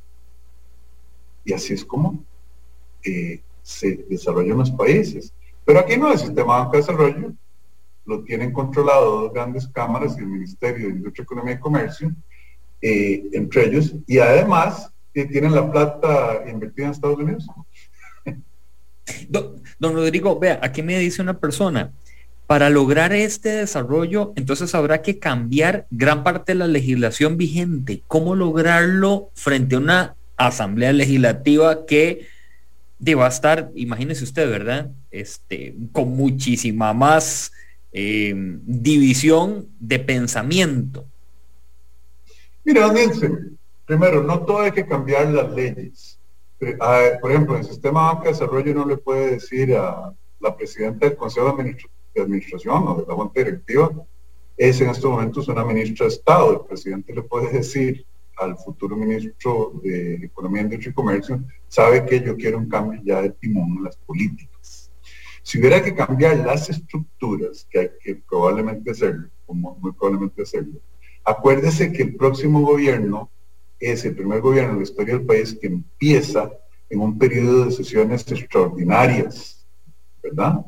[1.43, 2.23] Y así es como
[3.03, 5.33] eh, se desarrollan los países.
[5.65, 7.33] Pero aquí no, el sistema banca de desarrollo
[8.05, 12.15] lo tienen controlado dos grandes cámaras y el Ministerio de Industria, Economía y Comercio,
[12.83, 17.47] eh, entre ellos, y además que tienen la plata invertida en Estados Unidos.
[19.29, 21.93] Don, don, Rodrigo, vea, aquí me dice una persona,
[22.47, 28.03] para lograr este desarrollo, entonces habrá que cambiar gran parte de la legislación vigente.
[28.09, 32.27] ¿Cómo lograrlo frente a una asamblea legislativa que
[32.99, 34.91] deba estar, imagínese usted, ¿verdad?
[35.11, 37.53] Este, con muchísima más
[37.93, 41.05] eh, división de pensamiento.
[42.65, 46.19] Mira, Nielsen, primero, no todo hay que cambiar las leyes.
[46.61, 46.77] Eh,
[47.21, 51.57] por ejemplo, el sistema de desarrollo no le puede decir a la presidenta del Consejo
[52.15, 53.91] de Administración o de la Junta Directiva,
[54.57, 56.53] es en estos momentos una ministra de Estado.
[56.53, 58.07] El presidente le puede decir
[58.37, 63.23] al futuro ministro de Economía, Industria y Comercio, sabe que yo quiero un cambio ya
[63.23, 64.91] de timón en las políticas.
[65.43, 70.81] Si hubiera que cambiar las estructuras, que hay que probablemente hacerlo, como muy probablemente hacerlo,
[71.25, 73.31] acuérdese que el próximo gobierno
[73.79, 76.51] es el primer gobierno en la historia del país que empieza
[76.89, 79.67] en un periodo de sesiones extraordinarias,
[80.23, 80.65] ¿verdad?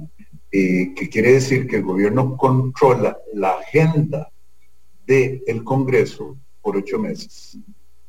[0.57, 4.30] Eh, que quiere decir que el gobierno controla la agenda
[5.05, 7.59] del Congreso por ocho meses.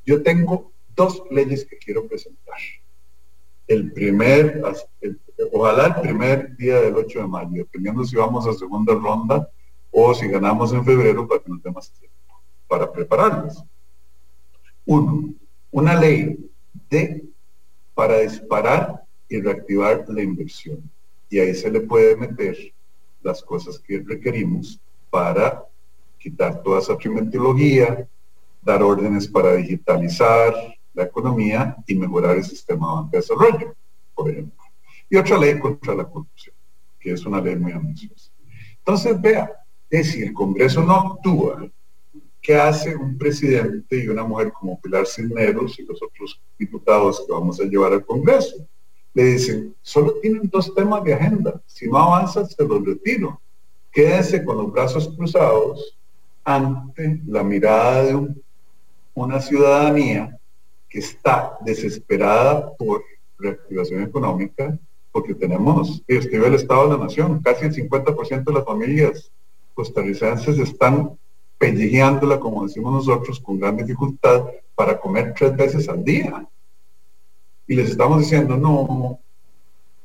[0.05, 2.59] Yo tengo dos leyes que quiero presentar.
[3.67, 4.61] El primer,
[5.51, 9.49] ojalá el primer día del 8 de mayo, dependiendo si vamos a segunda ronda
[9.89, 12.15] o si ganamos en febrero para que nos dé más tiempo
[12.67, 13.63] para prepararnos.
[14.85, 15.33] Uno,
[15.71, 16.37] una ley
[16.91, 17.23] de
[17.95, 20.91] para disparar y reactivar la inversión.
[21.36, 22.55] Y ahí se le puede meter
[23.21, 24.79] las cosas que requerimos
[25.09, 25.65] para
[26.17, 28.07] quitar toda esa trimetología,
[28.61, 30.53] dar órdenes para digitalizar
[30.93, 33.75] la economía y mejorar el sistema de desarrollo,
[34.13, 34.63] por ejemplo.
[35.09, 36.55] Y otra ley contra la corrupción,
[36.97, 38.31] que es una ley muy ambiciosa.
[38.77, 39.51] Entonces, vea,
[39.89, 41.69] es si el Congreso no actúa,
[42.41, 47.33] ¿qué hace un presidente y una mujer como Pilar Cisneros y los otros diputados que
[47.33, 48.65] vamos a llevar al Congreso?
[49.16, 53.41] Le dicen, solo tienen dos temas de agenda, si no avanzan se los retiro.
[53.91, 55.97] Quédense con los brazos cruzados
[56.43, 58.36] ante la mirada de
[59.13, 60.38] una ciudadanía
[60.89, 63.03] que está desesperada por
[63.39, 64.78] reactivación económica,
[65.11, 69.32] porque tenemos, escribe el Estado de la Nación, casi el 50% de las familias
[69.74, 71.18] costarricenses están
[71.57, 74.43] pellejeándola, como decimos nosotros, con gran dificultad
[74.76, 76.45] para comer tres veces al día.
[77.68, 79.20] Y les estamos diciendo, no,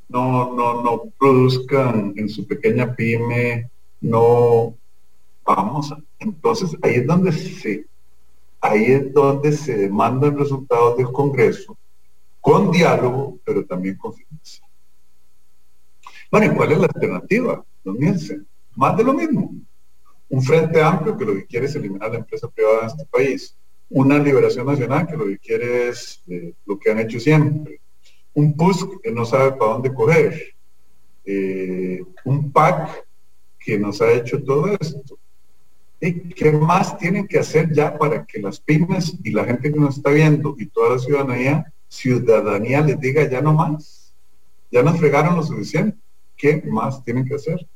[0.08, 4.74] no, no, no produzcan en su pequeña pyme, no,
[5.44, 5.94] vamos.
[6.18, 7.86] Entonces ahí es donde se,
[8.60, 11.76] ahí es donde se demandan resultados del Congreso,
[12.40, 14.68] con diálogo, pero también con financiación.
[16.30, 18.46] Bueno, ¿y cuál es la alternativa, don Nielsen?
[18.76, 19.52] Más de lo mismo.
[20.28, 23.56] Un frente amplio que lo que quiere es eliminar la empresa privada en este país.
[23.90, 27.80] Una liberación nacional que lo que quiere es eh, lo que han hecho siempre.
[28.34, 30.54] Un PUSC que no sabe para dónde coger.
[31.24, 33.04] Eh, un PAC
[33.58, 35.18] que nos ha hecho todo esto.
[36.00, 39.78] ¿Y qué más tienen que hacer ya para que las pymes y la gente que
[39.78, 44.14] nos está viendo y toda la ciudadanía, ciudadanía les diga ya no más?
[44.70, 45.98] Ya nos fregaron lo suficiente.
[46.36, 47.66] ¿Qué más tienen que hacer?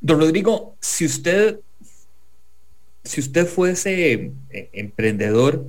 [0.00, 1.60] Don Rodrigo, si usted,
[3.04, 5.66] si usted fuese eh, emprendedor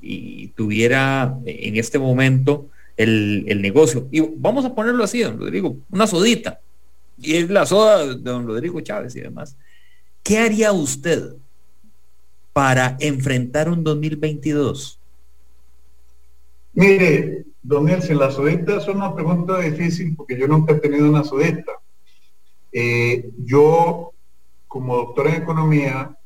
[0.00, 5.76] y tuviera en este momento el, el, negocio, y vamos a ponerlo así, don Rodrigo,
[5.90, 6.60] una sodita,
[7.18, 9.56] y es la soda de don Rodrigo Chávez y demás,
[10.22, 11.34] ¿qué haría usted
[12.52, 14.98] para enfrentar un 2022?
[16.72, 21.24] Mire, don Nelson, la sodita es una pregunta difícil porque yo nunca he tenido una
[21.24, 21.72] sodita.
[22.70, 24.12] Eh, yo,
[24.68, 26.16] como doctor en economía,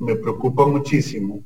[0.00, 1.42] me preocupa muchísimo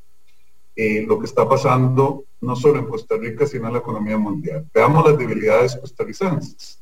[0.75, 4.69] eh, lo que está pasando no solo en Costa Rica, sino en la economía mundial.
[4.73, 6.81] Veamos las debilidades costarricenses.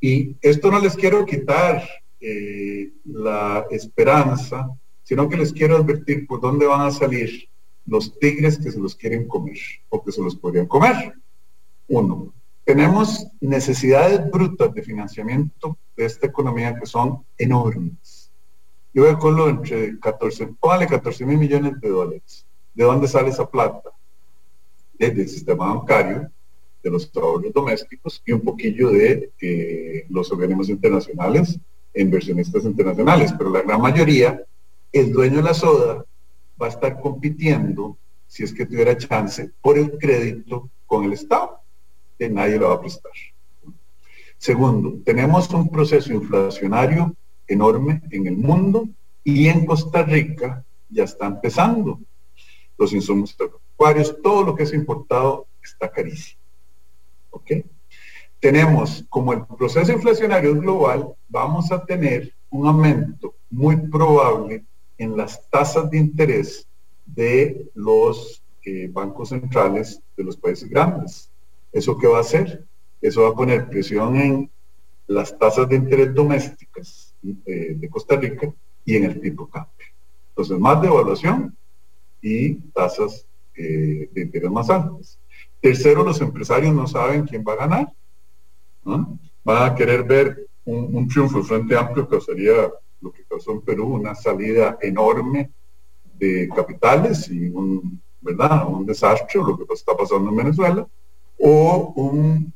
[0.00, 1.82] Y esto no les quiero quitar
[2.20, 4.68] eh, la esperanza,
[5.02, 7.48] sino que les quiero advertir por dónde van a salir
[7.86, 11.14] los tigres que se los quieren comer o que se los podrían comer.
[11.88, 12.32] Uno,
[12.64, 18.13] tenemos necesidades brutas de financiamiento de esta economía que son enormes.
[18.94, 22.46] Yo voy a entre 14, póngale 14 mil millones de dólares.
[22.72, 23.90] ¿De dónde sale esa plata?
[24.96, 26.30] Desde el sistema bancario,
[26.80, 31.58] de los trabajadores domésticos y un poquillo de eh, los organismos internacionales
[31.92, 34.40] e inversionistas internacionales, pero la gran mayoría,
[34.92, 36.04] el dueño de la soda
[36.60, 37.96] va a estar compitiendo,
[38.28, 41.58] si es que tuviera chance, por el crédito con el Estado,
[42.16, 43.10] que nadie lo va a prestar.
[44.38, 47.16] Segundo, tenemos un proceso inflacionario
[47.46, 48.88] enorme en el mundo
[49.22, 52.00] y en Costa Rica ya está empezando.
[52.76, 56.40] Los insumos agropecuarios, todo lo que es importado está carísimo.
[57.30, 57.50] ¿Ok?
[58.40, 64.64] Tenemos, como el proceso inflacionario global, vamos a tener un aumento muy probable
[64.98, 66.66] en las tasas de interés
[67.06, 71.30] de los eh, bancos centrales de los países grandes.
[71.72, 72.64] ¿Eso qué va a hacer?
[73.00, 74.50] Eso va a poner presión en
[75.06, 77.03] las tasas de interés domésticas
[77.46, 78.52] eh, de Costa Rica
[78.84, 79.86] y en el tipo cambio.
[80.30, 81.56] Entonces, más devaluación
[82.20, 85.18] y tasas eh, de interés más altas.
[85.60, 87.92] Tercero, los empresarios no saben quién va a ganar.
[88.84, 92.70] Van a querer ver un, triunfo de Frente Amplio que causaría
[93.00, 95.50] lo que causó en Perú, una salida enorme
[96.18, 98.66] de capitales y un, ¿verdad?
[98.68, 100.86] un desastre, lo que está pasando en Venezuela,
[101.38, 102.52] o un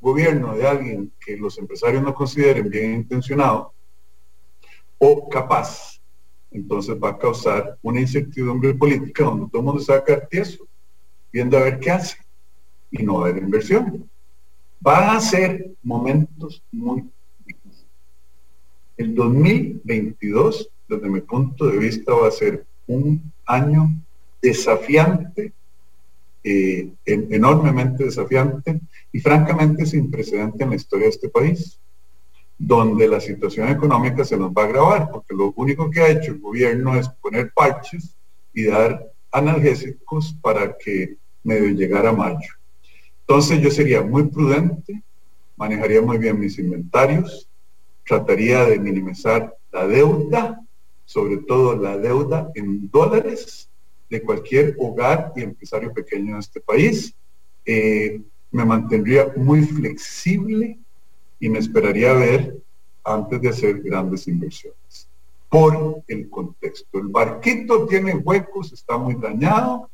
[0.00, 3.72] gobierno de alguien que los empresarios no consideren bien intencionado
[5.04, 6.00] o capaz,
[6.52, 10.04] entonces va a causar una incertidumbre política donde todo el mundo se va a
[11.32, 12.18] viendo a ver qué hace
[12.88, 14.08] y no va a haber inversión.
[14.78, 17.10] Van a ser momentos muy
[17.44, 17.84] difíciles.
[18.96, 23.88] El 2022, desde mi punto de vista, va a ser un año
[24.40, 25.52] desafiante,
[26.44, 28.80] eh, enormemente desafiante
[29.10, 31.80] y francamente sin precedente en la historia de este país,
[32.64, 36.30] donde la situación económica se nos va a agravar, porque lo único que ha hecho
[36.30, 38.16] el gobierno es poner parches
[38.54, 42.52] y dar analgésicos para que medio llegara a mayo.
[43.22, 45.02] Entonces yo sería muy prudente,
[45.56, 47.48] manejaría muy bien mis inventarios,
[48.06, 50.60] trataría de minimizar la deuda,
[51.04, 53.68] sobre todo la deuda en dólares
[54.08, 57.12] de cualquier hogar y empresario pequeño en este país.
[57.66, 58.20] Eh,
[58.52, 60.78] me mantendría muy flexible
[61.42, 62.56] y me esperaría ver
[63.02, 65.08] antes de hacer grandes inversiones.
[65.48, 67.00] Por el contexto.
[67.00, 69.90] El barquito tiene huecos, está muy dañado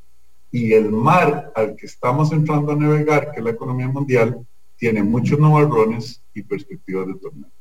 [0.53, 4.47] y el mar al que estamos entrando a navegar, que es la economía mundial,
[4.77, 7.57] tiene muchos nubarrones y perspectivas de tormenta.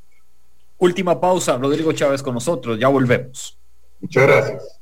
[0.79, 3.57] Última pausa, Rodrigo Chávez con nosotros, ya volvemos.
[4.01, 4.76] Muchas gracias.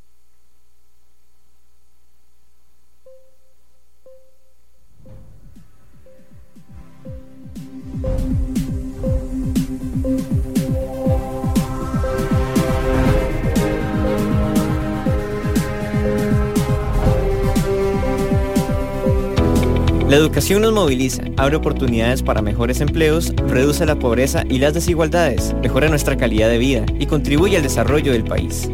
[20.15, 25.53] La educación nos moviliza, abre oportunidades para mejores empleos, reduce la pobreza y las desigualdades,
[25.61, 28.69] mejora nuestra calidad de vida y contribuye al desarrollo del país.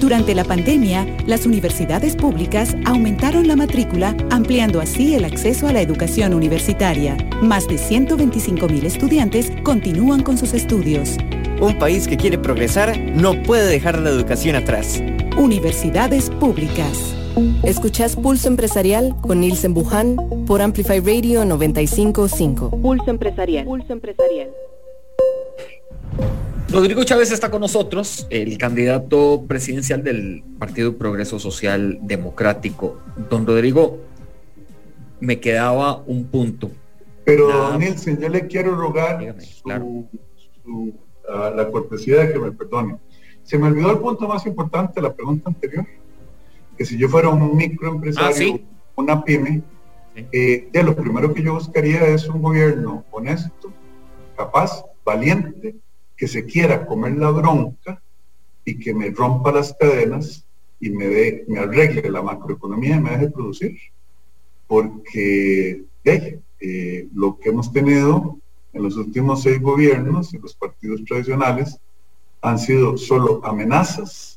[0.00, 5.82] Durante la pandemia, las universidades públicas aumentaron la matrícula, ampliando así el acceso a la
[5.82, 7.18] educación universitaria.
[7.42, 11.18] Más de 125.000 estudiantes continúan con sus estudios.
[11.60, 15.02] Un país que quiere progresar no puede dejar la educación atrás.
[15.36, 17.14] Universidades públicas.
[17.64, 20.16] Escuchas Pulso Empresarial con Nielsen Buján
[20.46, 22.70] por Amplify Radio 955.
[22.80, 23.66] Pulso Empresarial.
[23.66, 24.48] Pulso Empresarial.
[26.70, 33.00] Rodrigo Chávez está con nosotros, el candidato presidencial del Partido Progreso Social Democrático.
[33.28, 33.98] Don Rodrigo,
[35.20, 36.70] me quedaba un punto.
[37.24, 39.36] Pero, don Nielsen, yo le quiero rogar
[41.54, 42.96] la cortesía de que me perdone.
[43.42, 45.86] Se me olvidó el punto más importante de la pregunta anterior
[46.76, 48.60] que si yo fuera un microempresario, ah,
[48.96, 49.62] una pyme,
[50.14, 53.72] eh, de lo primero que yo buscaría es un gobierno honesto,
[54.36, 55.76] capaz, valiente,
[56.16, 58.00] que se quiera comer la bronca
[58.64, 60.44] y que me rompa las cadenas
[60.80, 63.78] y me, dé, me arregle la macroeconomía y me deje producir.
[64.66, 68.38] Porque eh, lo que hemos tenido
[68.72, 71.78] en los últimos seis gobiernos y los partidos tradicionales
[72.42, 74.35] han sido solo amenazas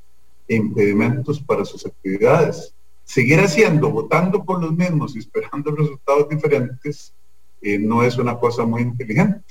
[0.56, 2.74] impedimentos para sus actividades.
[3.04, 7.14] Seguir haciendo, votando por los mismos y esperando resultados diferentes,
[7.62, 9.44] eh, no es una cosa muy inteligente.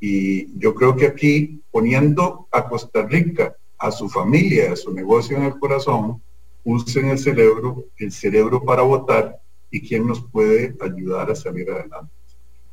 [0.00, 5.36] Y yo creo que aquí, poniendo a Costa Rica, a su familia, a su negocio
[5.36, 6.22] en el corazón,
[6.64, 9.40] usen el cerebro, el cerebro para votar
[9.70, 12.12] y quién nos puede ayudar a salir adelante.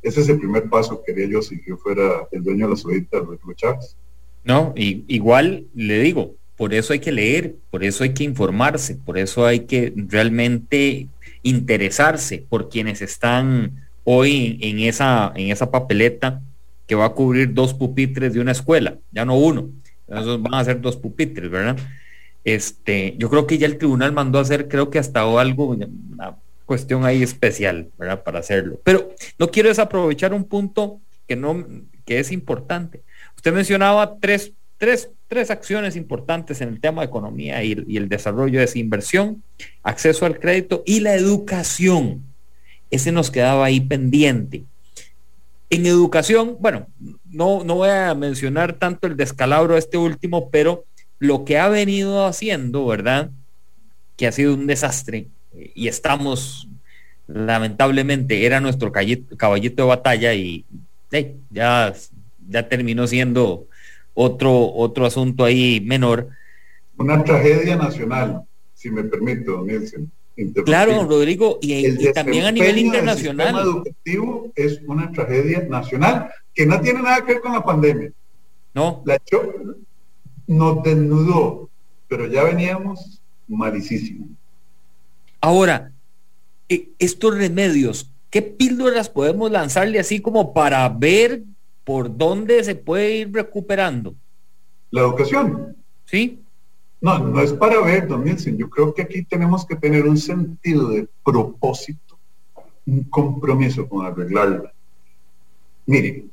[0.02, 2.76] Ese es el primer paso que quería yo si yo fuera el dueño de
[3.10, 3.96] la de Chávez.
[4.44, 8.94] No, y, igual le digo, por eso hay que leer, por eso hay que informarse,
[8.94, 11.08] por eso hay que realmente
[11.42, 16.40] interesarse por quienes están hoy en esa, en esa papeleta
[16.86, 19.68] que va a cubrir dos pupitres de una escuela, ya no uno,
[20.08, 21.76] esos van a ser dos pupitres, ¿verdad?
[22.44, 26.36] Este, yo creo que ya el tribunal mandó a hacer, creo que hasta algo, una
[26.64, 28.22] cuestión ahí especial, ¿verdad?
[28.22, 28.80] Para hacerlo.
[28.84, 31.66] Pero no quiero desaprovechar un punto que no,
[32.04, 33.02] que es importante.
[33.36, 38.58] Usted mencionaba tres tres, tres acciones importantes en el tema de economía y, el desarrollo
[38.58, 39.42] de esa inversión,
[39.82, 42.22] acceso al crédito y la educación.
[42.90, 44.64] Ese nos quedaba ahí pendiente.
[45.70, 46.86] En educación, bueno,
[47.30, 50.84] no, no voy a mencionar tanto el descalabro de este último, pero
[51.18, 53.30] lo que ha venido haciendo, ¿verdad?
[54.16, 55.26] Que ha sido un desastre
[55.74, 56.68] y estamos,
[57.26, 60.64] lamentablemente, era nuestro caballito de batalla y
[61.50, 61.92] ya,
[62.48, 63.66] ya terminó siendo
[64.16, 66.30] otro, otro asunto ahí menor.
[66.96, 68.42] Una tragedia nacional,
[68.74, 70.10] si me permito, Nielsen.
[70.64, 73.54] Claro, Rodrigo, y, también a nivel internacional.
[73.54, 78.12] El educativo es una tragedia nacional que no tiene nada que ver con la pandemia.
[78.74, 79.02] No.
[79.06, 79.18] La
[80.46, 81.68] nos desnudó,
[82.08, 84.28] pero ya veníamos malicísimo.
[85.40, 85.92] Ahora,
[86.68, 91.42] e, estos remedios, ¿qué píldoras podemos lanzarle así como para ver
[91.86, 94.16] por dónde se puede ir recuperando?
[94.90, 95.76] La educación.
[96.04, 96.42] Sí.
[97.00, 98.58] No, no es para ver, don Nielsen.
[98.58, 102.18] Yo creo que aquí tenemos que tener un sentido de propósito,
[102.86, 104.72] un compromiso con arreglarla.
[105.86, 106.28] Miren,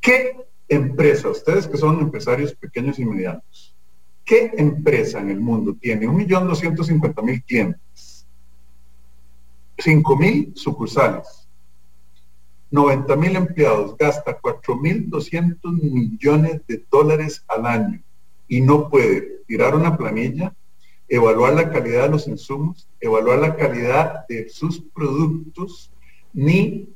[0.00, 3.76] ¿qué empresa, ustedes que son empresarios pequeños y medianos,
[4.24, 8.26] qué empresa en el mundo tiene 1.250.000 clientes,
[9.76, 11.43] 5.000 sucursales,
[12.74, 18.02] 90 mil empleados, gasta 4.200 millones de dólares al año
[18.48, 20.52] y no puede tirar una planilla,
[21.08, 25.92] evaluar la calidad de los insumos, evaluar la calidad de sus productos,
[26.32, 26.88] ni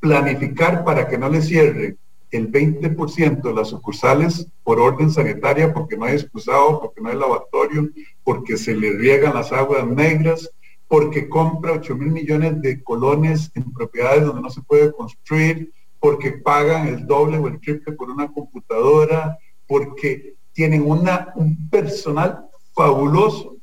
[0.00, 1.96] planificar para que no le cierre
[2.30, 7.16] el 20% de las sucursales por orden sanitaria, porque no hay excusado, porque no hay
[7.16, 7.90] lavatorio,
[8.24, 10.50] porque se le riegan las aguas negras,
[10.88, 16.32] porque compra 8 mil millones de colones en propiedades donde no se puede construir, porque
[16.32, 23.56] pagan el doble o el triple por una computadora, porque tienen una, un personal fabuloso,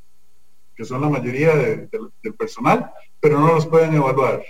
[0.75, 4.43] que son la mayoría del personal, pero no los pueden evaluar.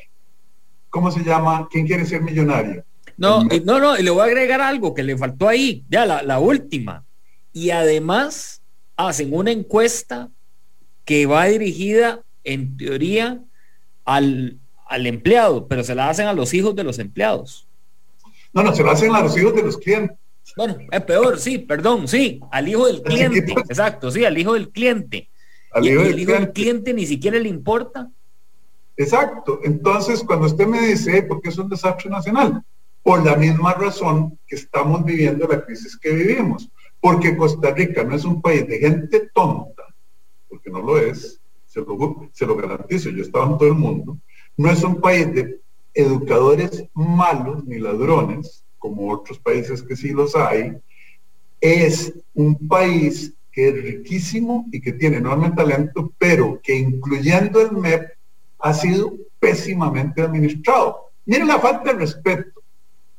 [0.89, 1.67] ¿Cómo se llama?
[1.69, 2.84] ¿Quién quiere ser millonario?
[3.17, 6.24] No, no, no, y le voy a agregar algo que le faltó ahí, ya la,
[6.24, 7.05] la última.
[7.51, 8.61] Y además
[8.95, 10.30] hacen una encuesta
[11.05, 13.41] que va dirigida, en teoría,
[14.05, 17.67] al, al empleado, pero se la hacen a los hijos de los empleados.
[18.53, 20.17] No, no, se lo hacen a los hijos de los clientes.
[20.55, 24.69] Bueno, es peor, sí, perdón, sí, al hijo del cliente, exacto, sí, al hijo del
[24.69, 25.29] cliente.
[25.71, 28.09] Al y, hijo, el hijo del cliente ni siquiera le importa.
[28.95, 32.63] Exacto, entonces cuando usted me dice, ¿por qué es un desastre nacional?
[33.01, 36.69] Por la misma razón que estamos viviendo la crisis que vivimos.
[37.01, 39.83] Porque Costa Rica no es un país de gente tonta,
[40.47, 41.41] porque no lo es,
[41.74, 44.19] se lo, se lo garantizo, yo estaba en todo el mundo,
[44.57, 45.59] no es un país de
[45.95, 50.78] educadores malos ni ladrones, como otros países que sí los hay,
[51.59, 57.71] es un país que es riquísimo y que tiene enorme talento, pero que incluyendo el
[57.71, 58.11] MEP
[58.59, 61.09] ha sido pésimamente administrado.
[61.26, 62.61] Miren la falta de respeto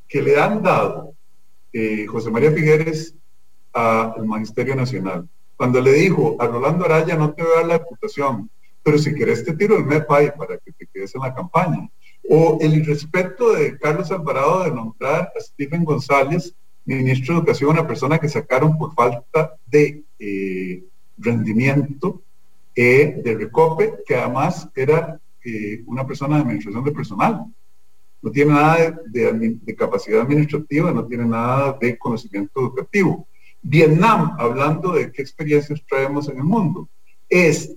[0.07, 1.15] que le han dado
[1.73, 3.17] eh, José María Figueres
[3.73, 5.29] al Magisterio Nacional.
[5.57, 8.51] Cuando le dijo a Rolando Araya, no te voy a dar la diputación,
[8.83, 11.89] pero si quieres te tiro el MEP ahí para que te quedes en la campaña.
[12.29, 17.87] O el irrespeto de Carlos Alvarado de nombrar a Stephen González, ministro de Educación, una
[17.87, 20.85] persona que sacaron por falta de eh,
[21.19, 22.23] rendimiento
[22.75, 27.45] eh, de recope, que además era eh, una persona de administración de personal.
[28.21, 33.27] No tiene nada de, capacidad administrativa, no tiene nada de conocimiento educativo.
[33.65, 36.87] Vietnam, hablando de qué experiencias traemos en el mundo,
[37.31, 37.75] es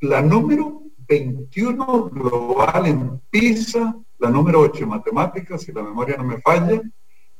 [0.00, 6.24] la número 21 global en PISA, la número 8 en matemáticas, si la memoria no
[6.24, 6.82] me falla,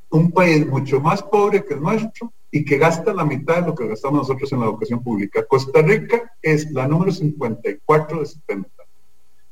[0.08, 3.74] un país mucho más pobre que el nuestro y que gasta la mitad de lo
[3.74, 5.44] que gastamos nosotros en la educación pública.
[5.46, 8.70] Costa Rica es la número 54 de 70,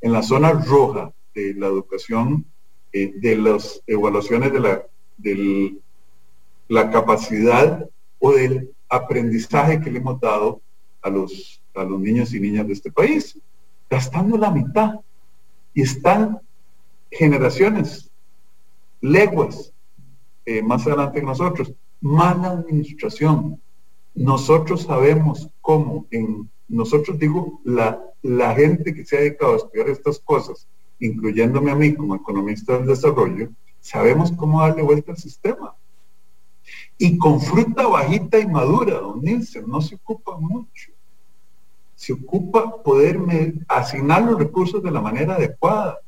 [0.01, 2.47] en la zona roja de la educación,
[2.91, 4.83] eh, de las evaluaciones de la,
[5.19, 5.75] de
[6.69, 7.87] la capacidad
[8.27, 10.63] o del aprendizaje que le hemos dado
[11.03, 13.39] a los, a los niños y niñas de este país
[13.91, 14.95] gastando la mitad.
[15.75, 16.41] Y están
[17.11, 18.11] generaciones,
[19.03, 19.75] leguas,
[20.47, 21.75] eh, más adelante que nosotros.
[22.01, 23.61] Mala administración.
[24.15, 29.91] Nosotros sabemos cómo, en nosotros digo, la, la gente que se ha dedicado a estudiar
[29.91, 30.67] estas cosas,
[30.99, 33.51] incluyéndome a mí como economista del desarrollo,
[33.81, 35.75] sabemos cómo darle vuelta al sistema.
[36.99, 40.95] Y con fruta bajita y madura, don Nielsen, no se ocupa mucho
[42.05, 43.19] se ocupa poder
[43.69, 46.01] asignar los recursos de la manera adecuada.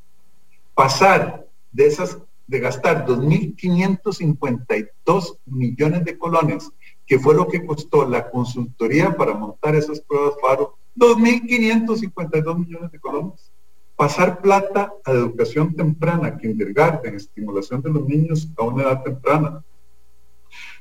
[0.74, 6.70] Pasar de esas, de gastar 2.552 millones de colones,
[7.06, 13.00] que fue lo que costó la consultoría para montar esas pruebas FARO, 2.552 millones de
[13.00, 13.50] colones.
[13.96, 19.64] Pasar plata a educación temprana, kindergarten, estimulación de los niños a una edad temprana,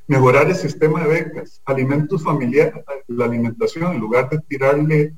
[0.07, 5.13] mejorar el sistema de becas, alimentos familiares, la alimentación, en lugar de tirarle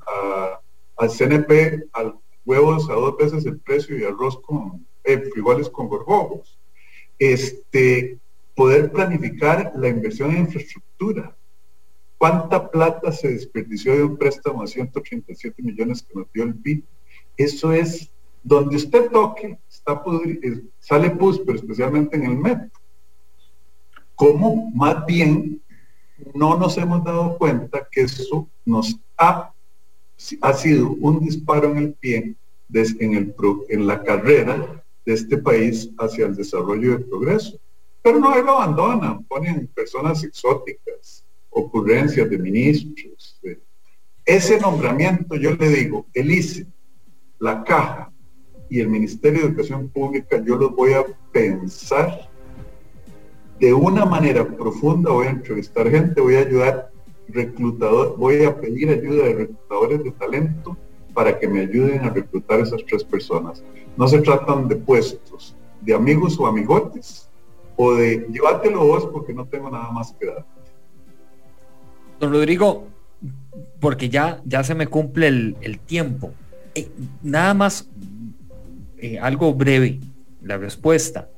[0.96, 2.14] al CNP al
[2.48, 6.58] huevos a dos veces el precio y arroz con eh, frijoles con gorgojos.
[7.18, 8.18] Este,
[8.54, 11.36] poder planificar la inversión en infraestructura.
[12.16, 16.82] ¿Cuánta plata se desperdició de un préstamo de 137 millones que nos dio el PIB?
[17.36, 18.10] Eso es
[18.42, 22.70] donde usted toque, está eh, sale PUS, pero especialmente en el MEP
[24.18, 25.62] cómo más bien
[26.34, 29.54] no nos hemos dado cuenta que eso nos ha,
[30.42, 32.34] ha sido un disparo en el pie
[32.74, 33.34] en, el,
[33.68, 37.58] en la carrera de este país hacia el desarrollo y el progreso.
[38.02, 43.40] Pero no lo abandonan, ponen personas exóticas, ocurrencias de ministros.
[44.24, 46.66] Ese nombramiento, yo le digo, el ICE,
[47.38, 48.12] la Caja
[48.68, 52.27] y el Ministerio de Educación Pública, yo los voy a pensar
[53.58, 56.90] de una manera profunda voy a entrevistar gente, voy a ayudar
[57.28, 60.76] reclutador, voy a pedir ayuda de reclutadores de talento
[61.12, 63.62] para que me ayuden a reclutar esas tres personas.
[63.96, 67.28] No se tratan de puestos, de amigos o amigotes,
[67.76, 70.46] o de llévatelo vos porque no tengo nada más que dar.
[72.20, 72.86] Don Rodrigo,
[73.80, 76.32] porque ya, ya se me cumple el, tiempo.
[76.74, 76.88] Eh,
[77.22, 77.88] nada más,
[78.98, 80.00] eh, algo breve,
[80.42, 81.28] la respuesta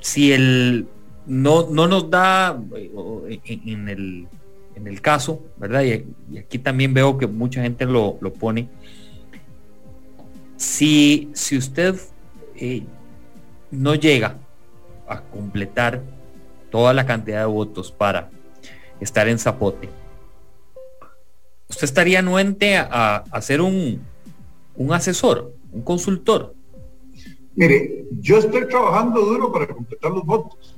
[0.00, 0.86] si el
[1.26, 4.26] no, no nos da eh, en, el,
[4.74, 5.82] en el caso, ¿verdad?
[5.82, 8.68] Y, aquí también veo que mucha gente lo, lo pone.
[10.56, 11.94] Si, si usted
[12.56, 12.82] eh,
[13.70, 14.38] no llega
[15.06, 16.02] a completar
[16.70, 18.30] toda la cantidad de votos para
[19.00, 19.88] estar en Zapote,
[21.68, 24.02] usted estaría anuente a, a ser un,
[24.74, 26.54] un asesor, un consultor.
[27.58, 30.76] Mire, yo estoy trabajando duro para completar los votos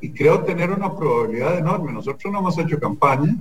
[0.00, 1.92] y creo tener una probabilidad enorme.
[1.92, 3.36] Nosotros no hemos hecho campaña,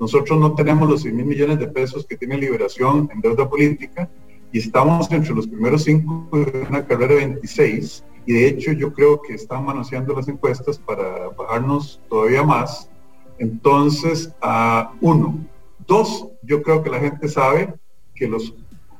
[0.00, 4.08] nosotros no tenemos los 6 mil millones de pesos que tiene Liberación en deuda política
[4.50, 8.90] y estamos entre los primeros cinco de una carrera de 26 y de hecho yo
[8.94, 12.88] creo que están manoseando las encuestas para bajarnos todavía más.
[13.38, 14.34] Entonces,
[15.02, 15.46] uno.
[15.86, 17.74] Dos, yo creo que la gente sabe
[18.14, 18.54] que los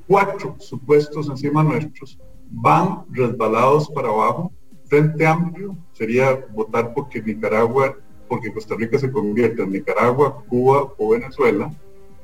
[0.06, 2.18] cuatro supuestos encima nuestros
[2.51, 4.53] van resbalados para abajo.
[4.86, 7.96] Frente amplio sería votar porque Nicaragua,
[8.28, 11.70] porque Costa Rica se convierta en Nicaragua, Cuba o Venezuela,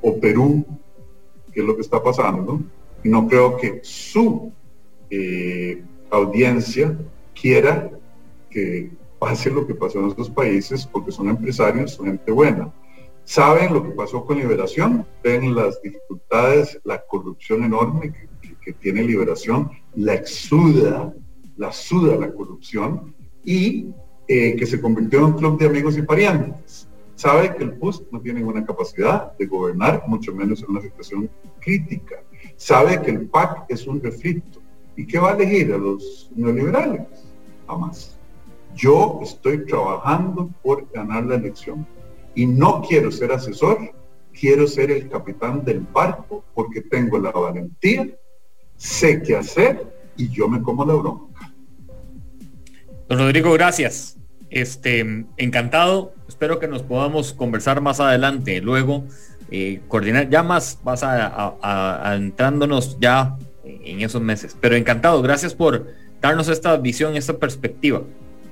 [0.00, 0.64] o Perú,
[1.52, 2.60] que es lo que está pasando.
[3.02, 4.52] No creo que su
[5.10, 6.96] eh, audiencia
[7.34, 7.90] quiera
[8.50, 12.72] que pase lo que pasó en esos países porque son empresarios, son gente buena.
[13.24, 18.12] Saben lo que pasó con Liberación, ven las dificultades, la corrupción enorme
[18.62, 21.14] que, tiene Liberación, la exuda,
[21.56, 23.14] la suda la corrupción
[23.44, 23.88] y
[24.26, 26.88] eh, que se convirtió en un club de amigos y parientes.
[27.14, 31.30] Sabe que el PUS no tiene ninguna capacidad de gobernar, mucho menos en una situación
[31.60, 32.22] crítica.
[32.56, 34.60] Sabe que el PAC es un refrito.
[34.96, 37.06] ¿Y qué va a elegir a los neoliberales?
[37.66, 38.18] Jamás.
[38.74, 41.86] Yo estoy trabajando por ganar la elección
[42.34, 43.78] y no quiero ser asesor,
[44.32, 48.08] quiero ser el capitán del barco porque tengo la valentía,
[48.76, 51.52] sé qué hacer y yo me como la bronca.
[53.08, 54.16] Don Rodrigo, gracias.
[54.50, 56.14] Este, encantado.
[56.28, 58.60] Espero que nos podamos conversar más adelante.
[58.60, 59.04] Luego,
[59.50, 64.56] eh, coordinar ya más, vas a, entrándonos ya en esos meses.
[64.60, 65.22] Pero encantado.
[65.22, 65.86] Gracias por
[66.20, 68.02] darnos esta visión, esta perspectiva.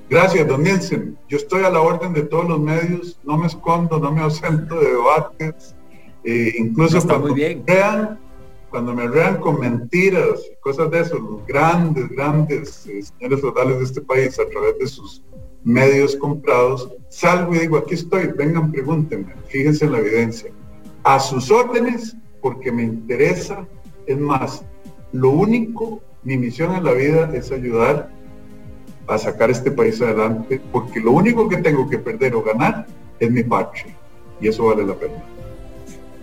[0.09, 1.17] Gracias, don Nielsen.
[1.29, 4.79] Yo estoy a la orden de todos los medios, no me escondo, no me ausento
[4.79, 5.75] de debates,
[6.23, 8.19] eh, incluso cuando, Me rean,
[8.73, 13.77] cuando me rean con mentiras y cosas de eso, los grandes, grandes eh, señores feudales
[13.77, 15.23] de este país a través de sus
[15.63, 20.51] medios comprados, salgo y digo, aquí estoy, vengan, pregúntenme, fíjense en la evidencia.
[21.03, 23.67] A sus órdenes, porque me interesa,
[24.07, 24.65] es más,
[25.11, 28.09] lo único, mi misión en la vida es ayudar
[29.05, 32.87] a sacar este país adelante, porque lo único que tengo que perder o ganar
[33.19, 33.95] es mi patria,
[34.41, 35.32] y eso vale la pena.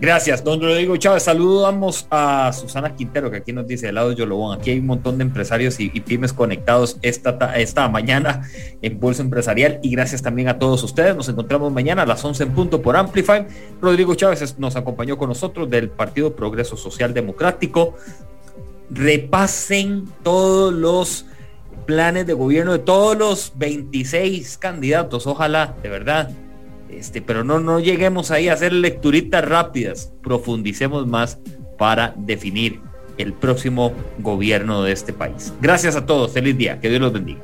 [0.01, 1.21] Gracias, don Rodrigo Chávez.
[1.21, 4.57] Saludamos a Susana Quintero, que aquí nos dice del lado de Yolobón.
[4.57, 8.49] Aquí hay un montón de empresarios y, pymes conectados esta, esta mañana
[8.81, 9.79] en Pulso Empresarial.
[9.83, 11.15] Y gracias también a todos ustedes.
[11.15, 13.45] Nos encontramos mañana a las 11 en punto por Amplify.
[13.79, 17.95] Rodrigo Chávez nos acompañó con nosotros del Partido Progreso Social Democrático.
[18.89, 21.27] Repasen todos los
[21.85, 26.31] planes de gobierno de todos los 26 candidatos, ojalá, de verdad.
[26.91, 31.39] Este, pero no, no lleguemos ahí a hacer lecturitas rápidas, profundicemos más
[31.77, 32.79] para definir
[33.17, 35.53] el próximo gobierno de este país.
[35.61, 37.41] Gracias a todos, feliz día, que Dios los bendiga.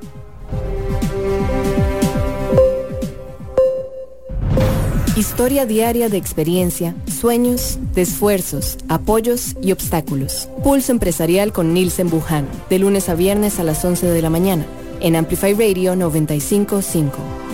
[5.16, 10.48] Historia diaria de experiencia, sueños, de esfuerzos, apoyos y obstáculos.
[10.64, 14.68] Pulso empresarial con Nielsen Buján, de lunes a viernes a las 11 de la mañana,
[15.00, 17.47] en Amplify Radio 955.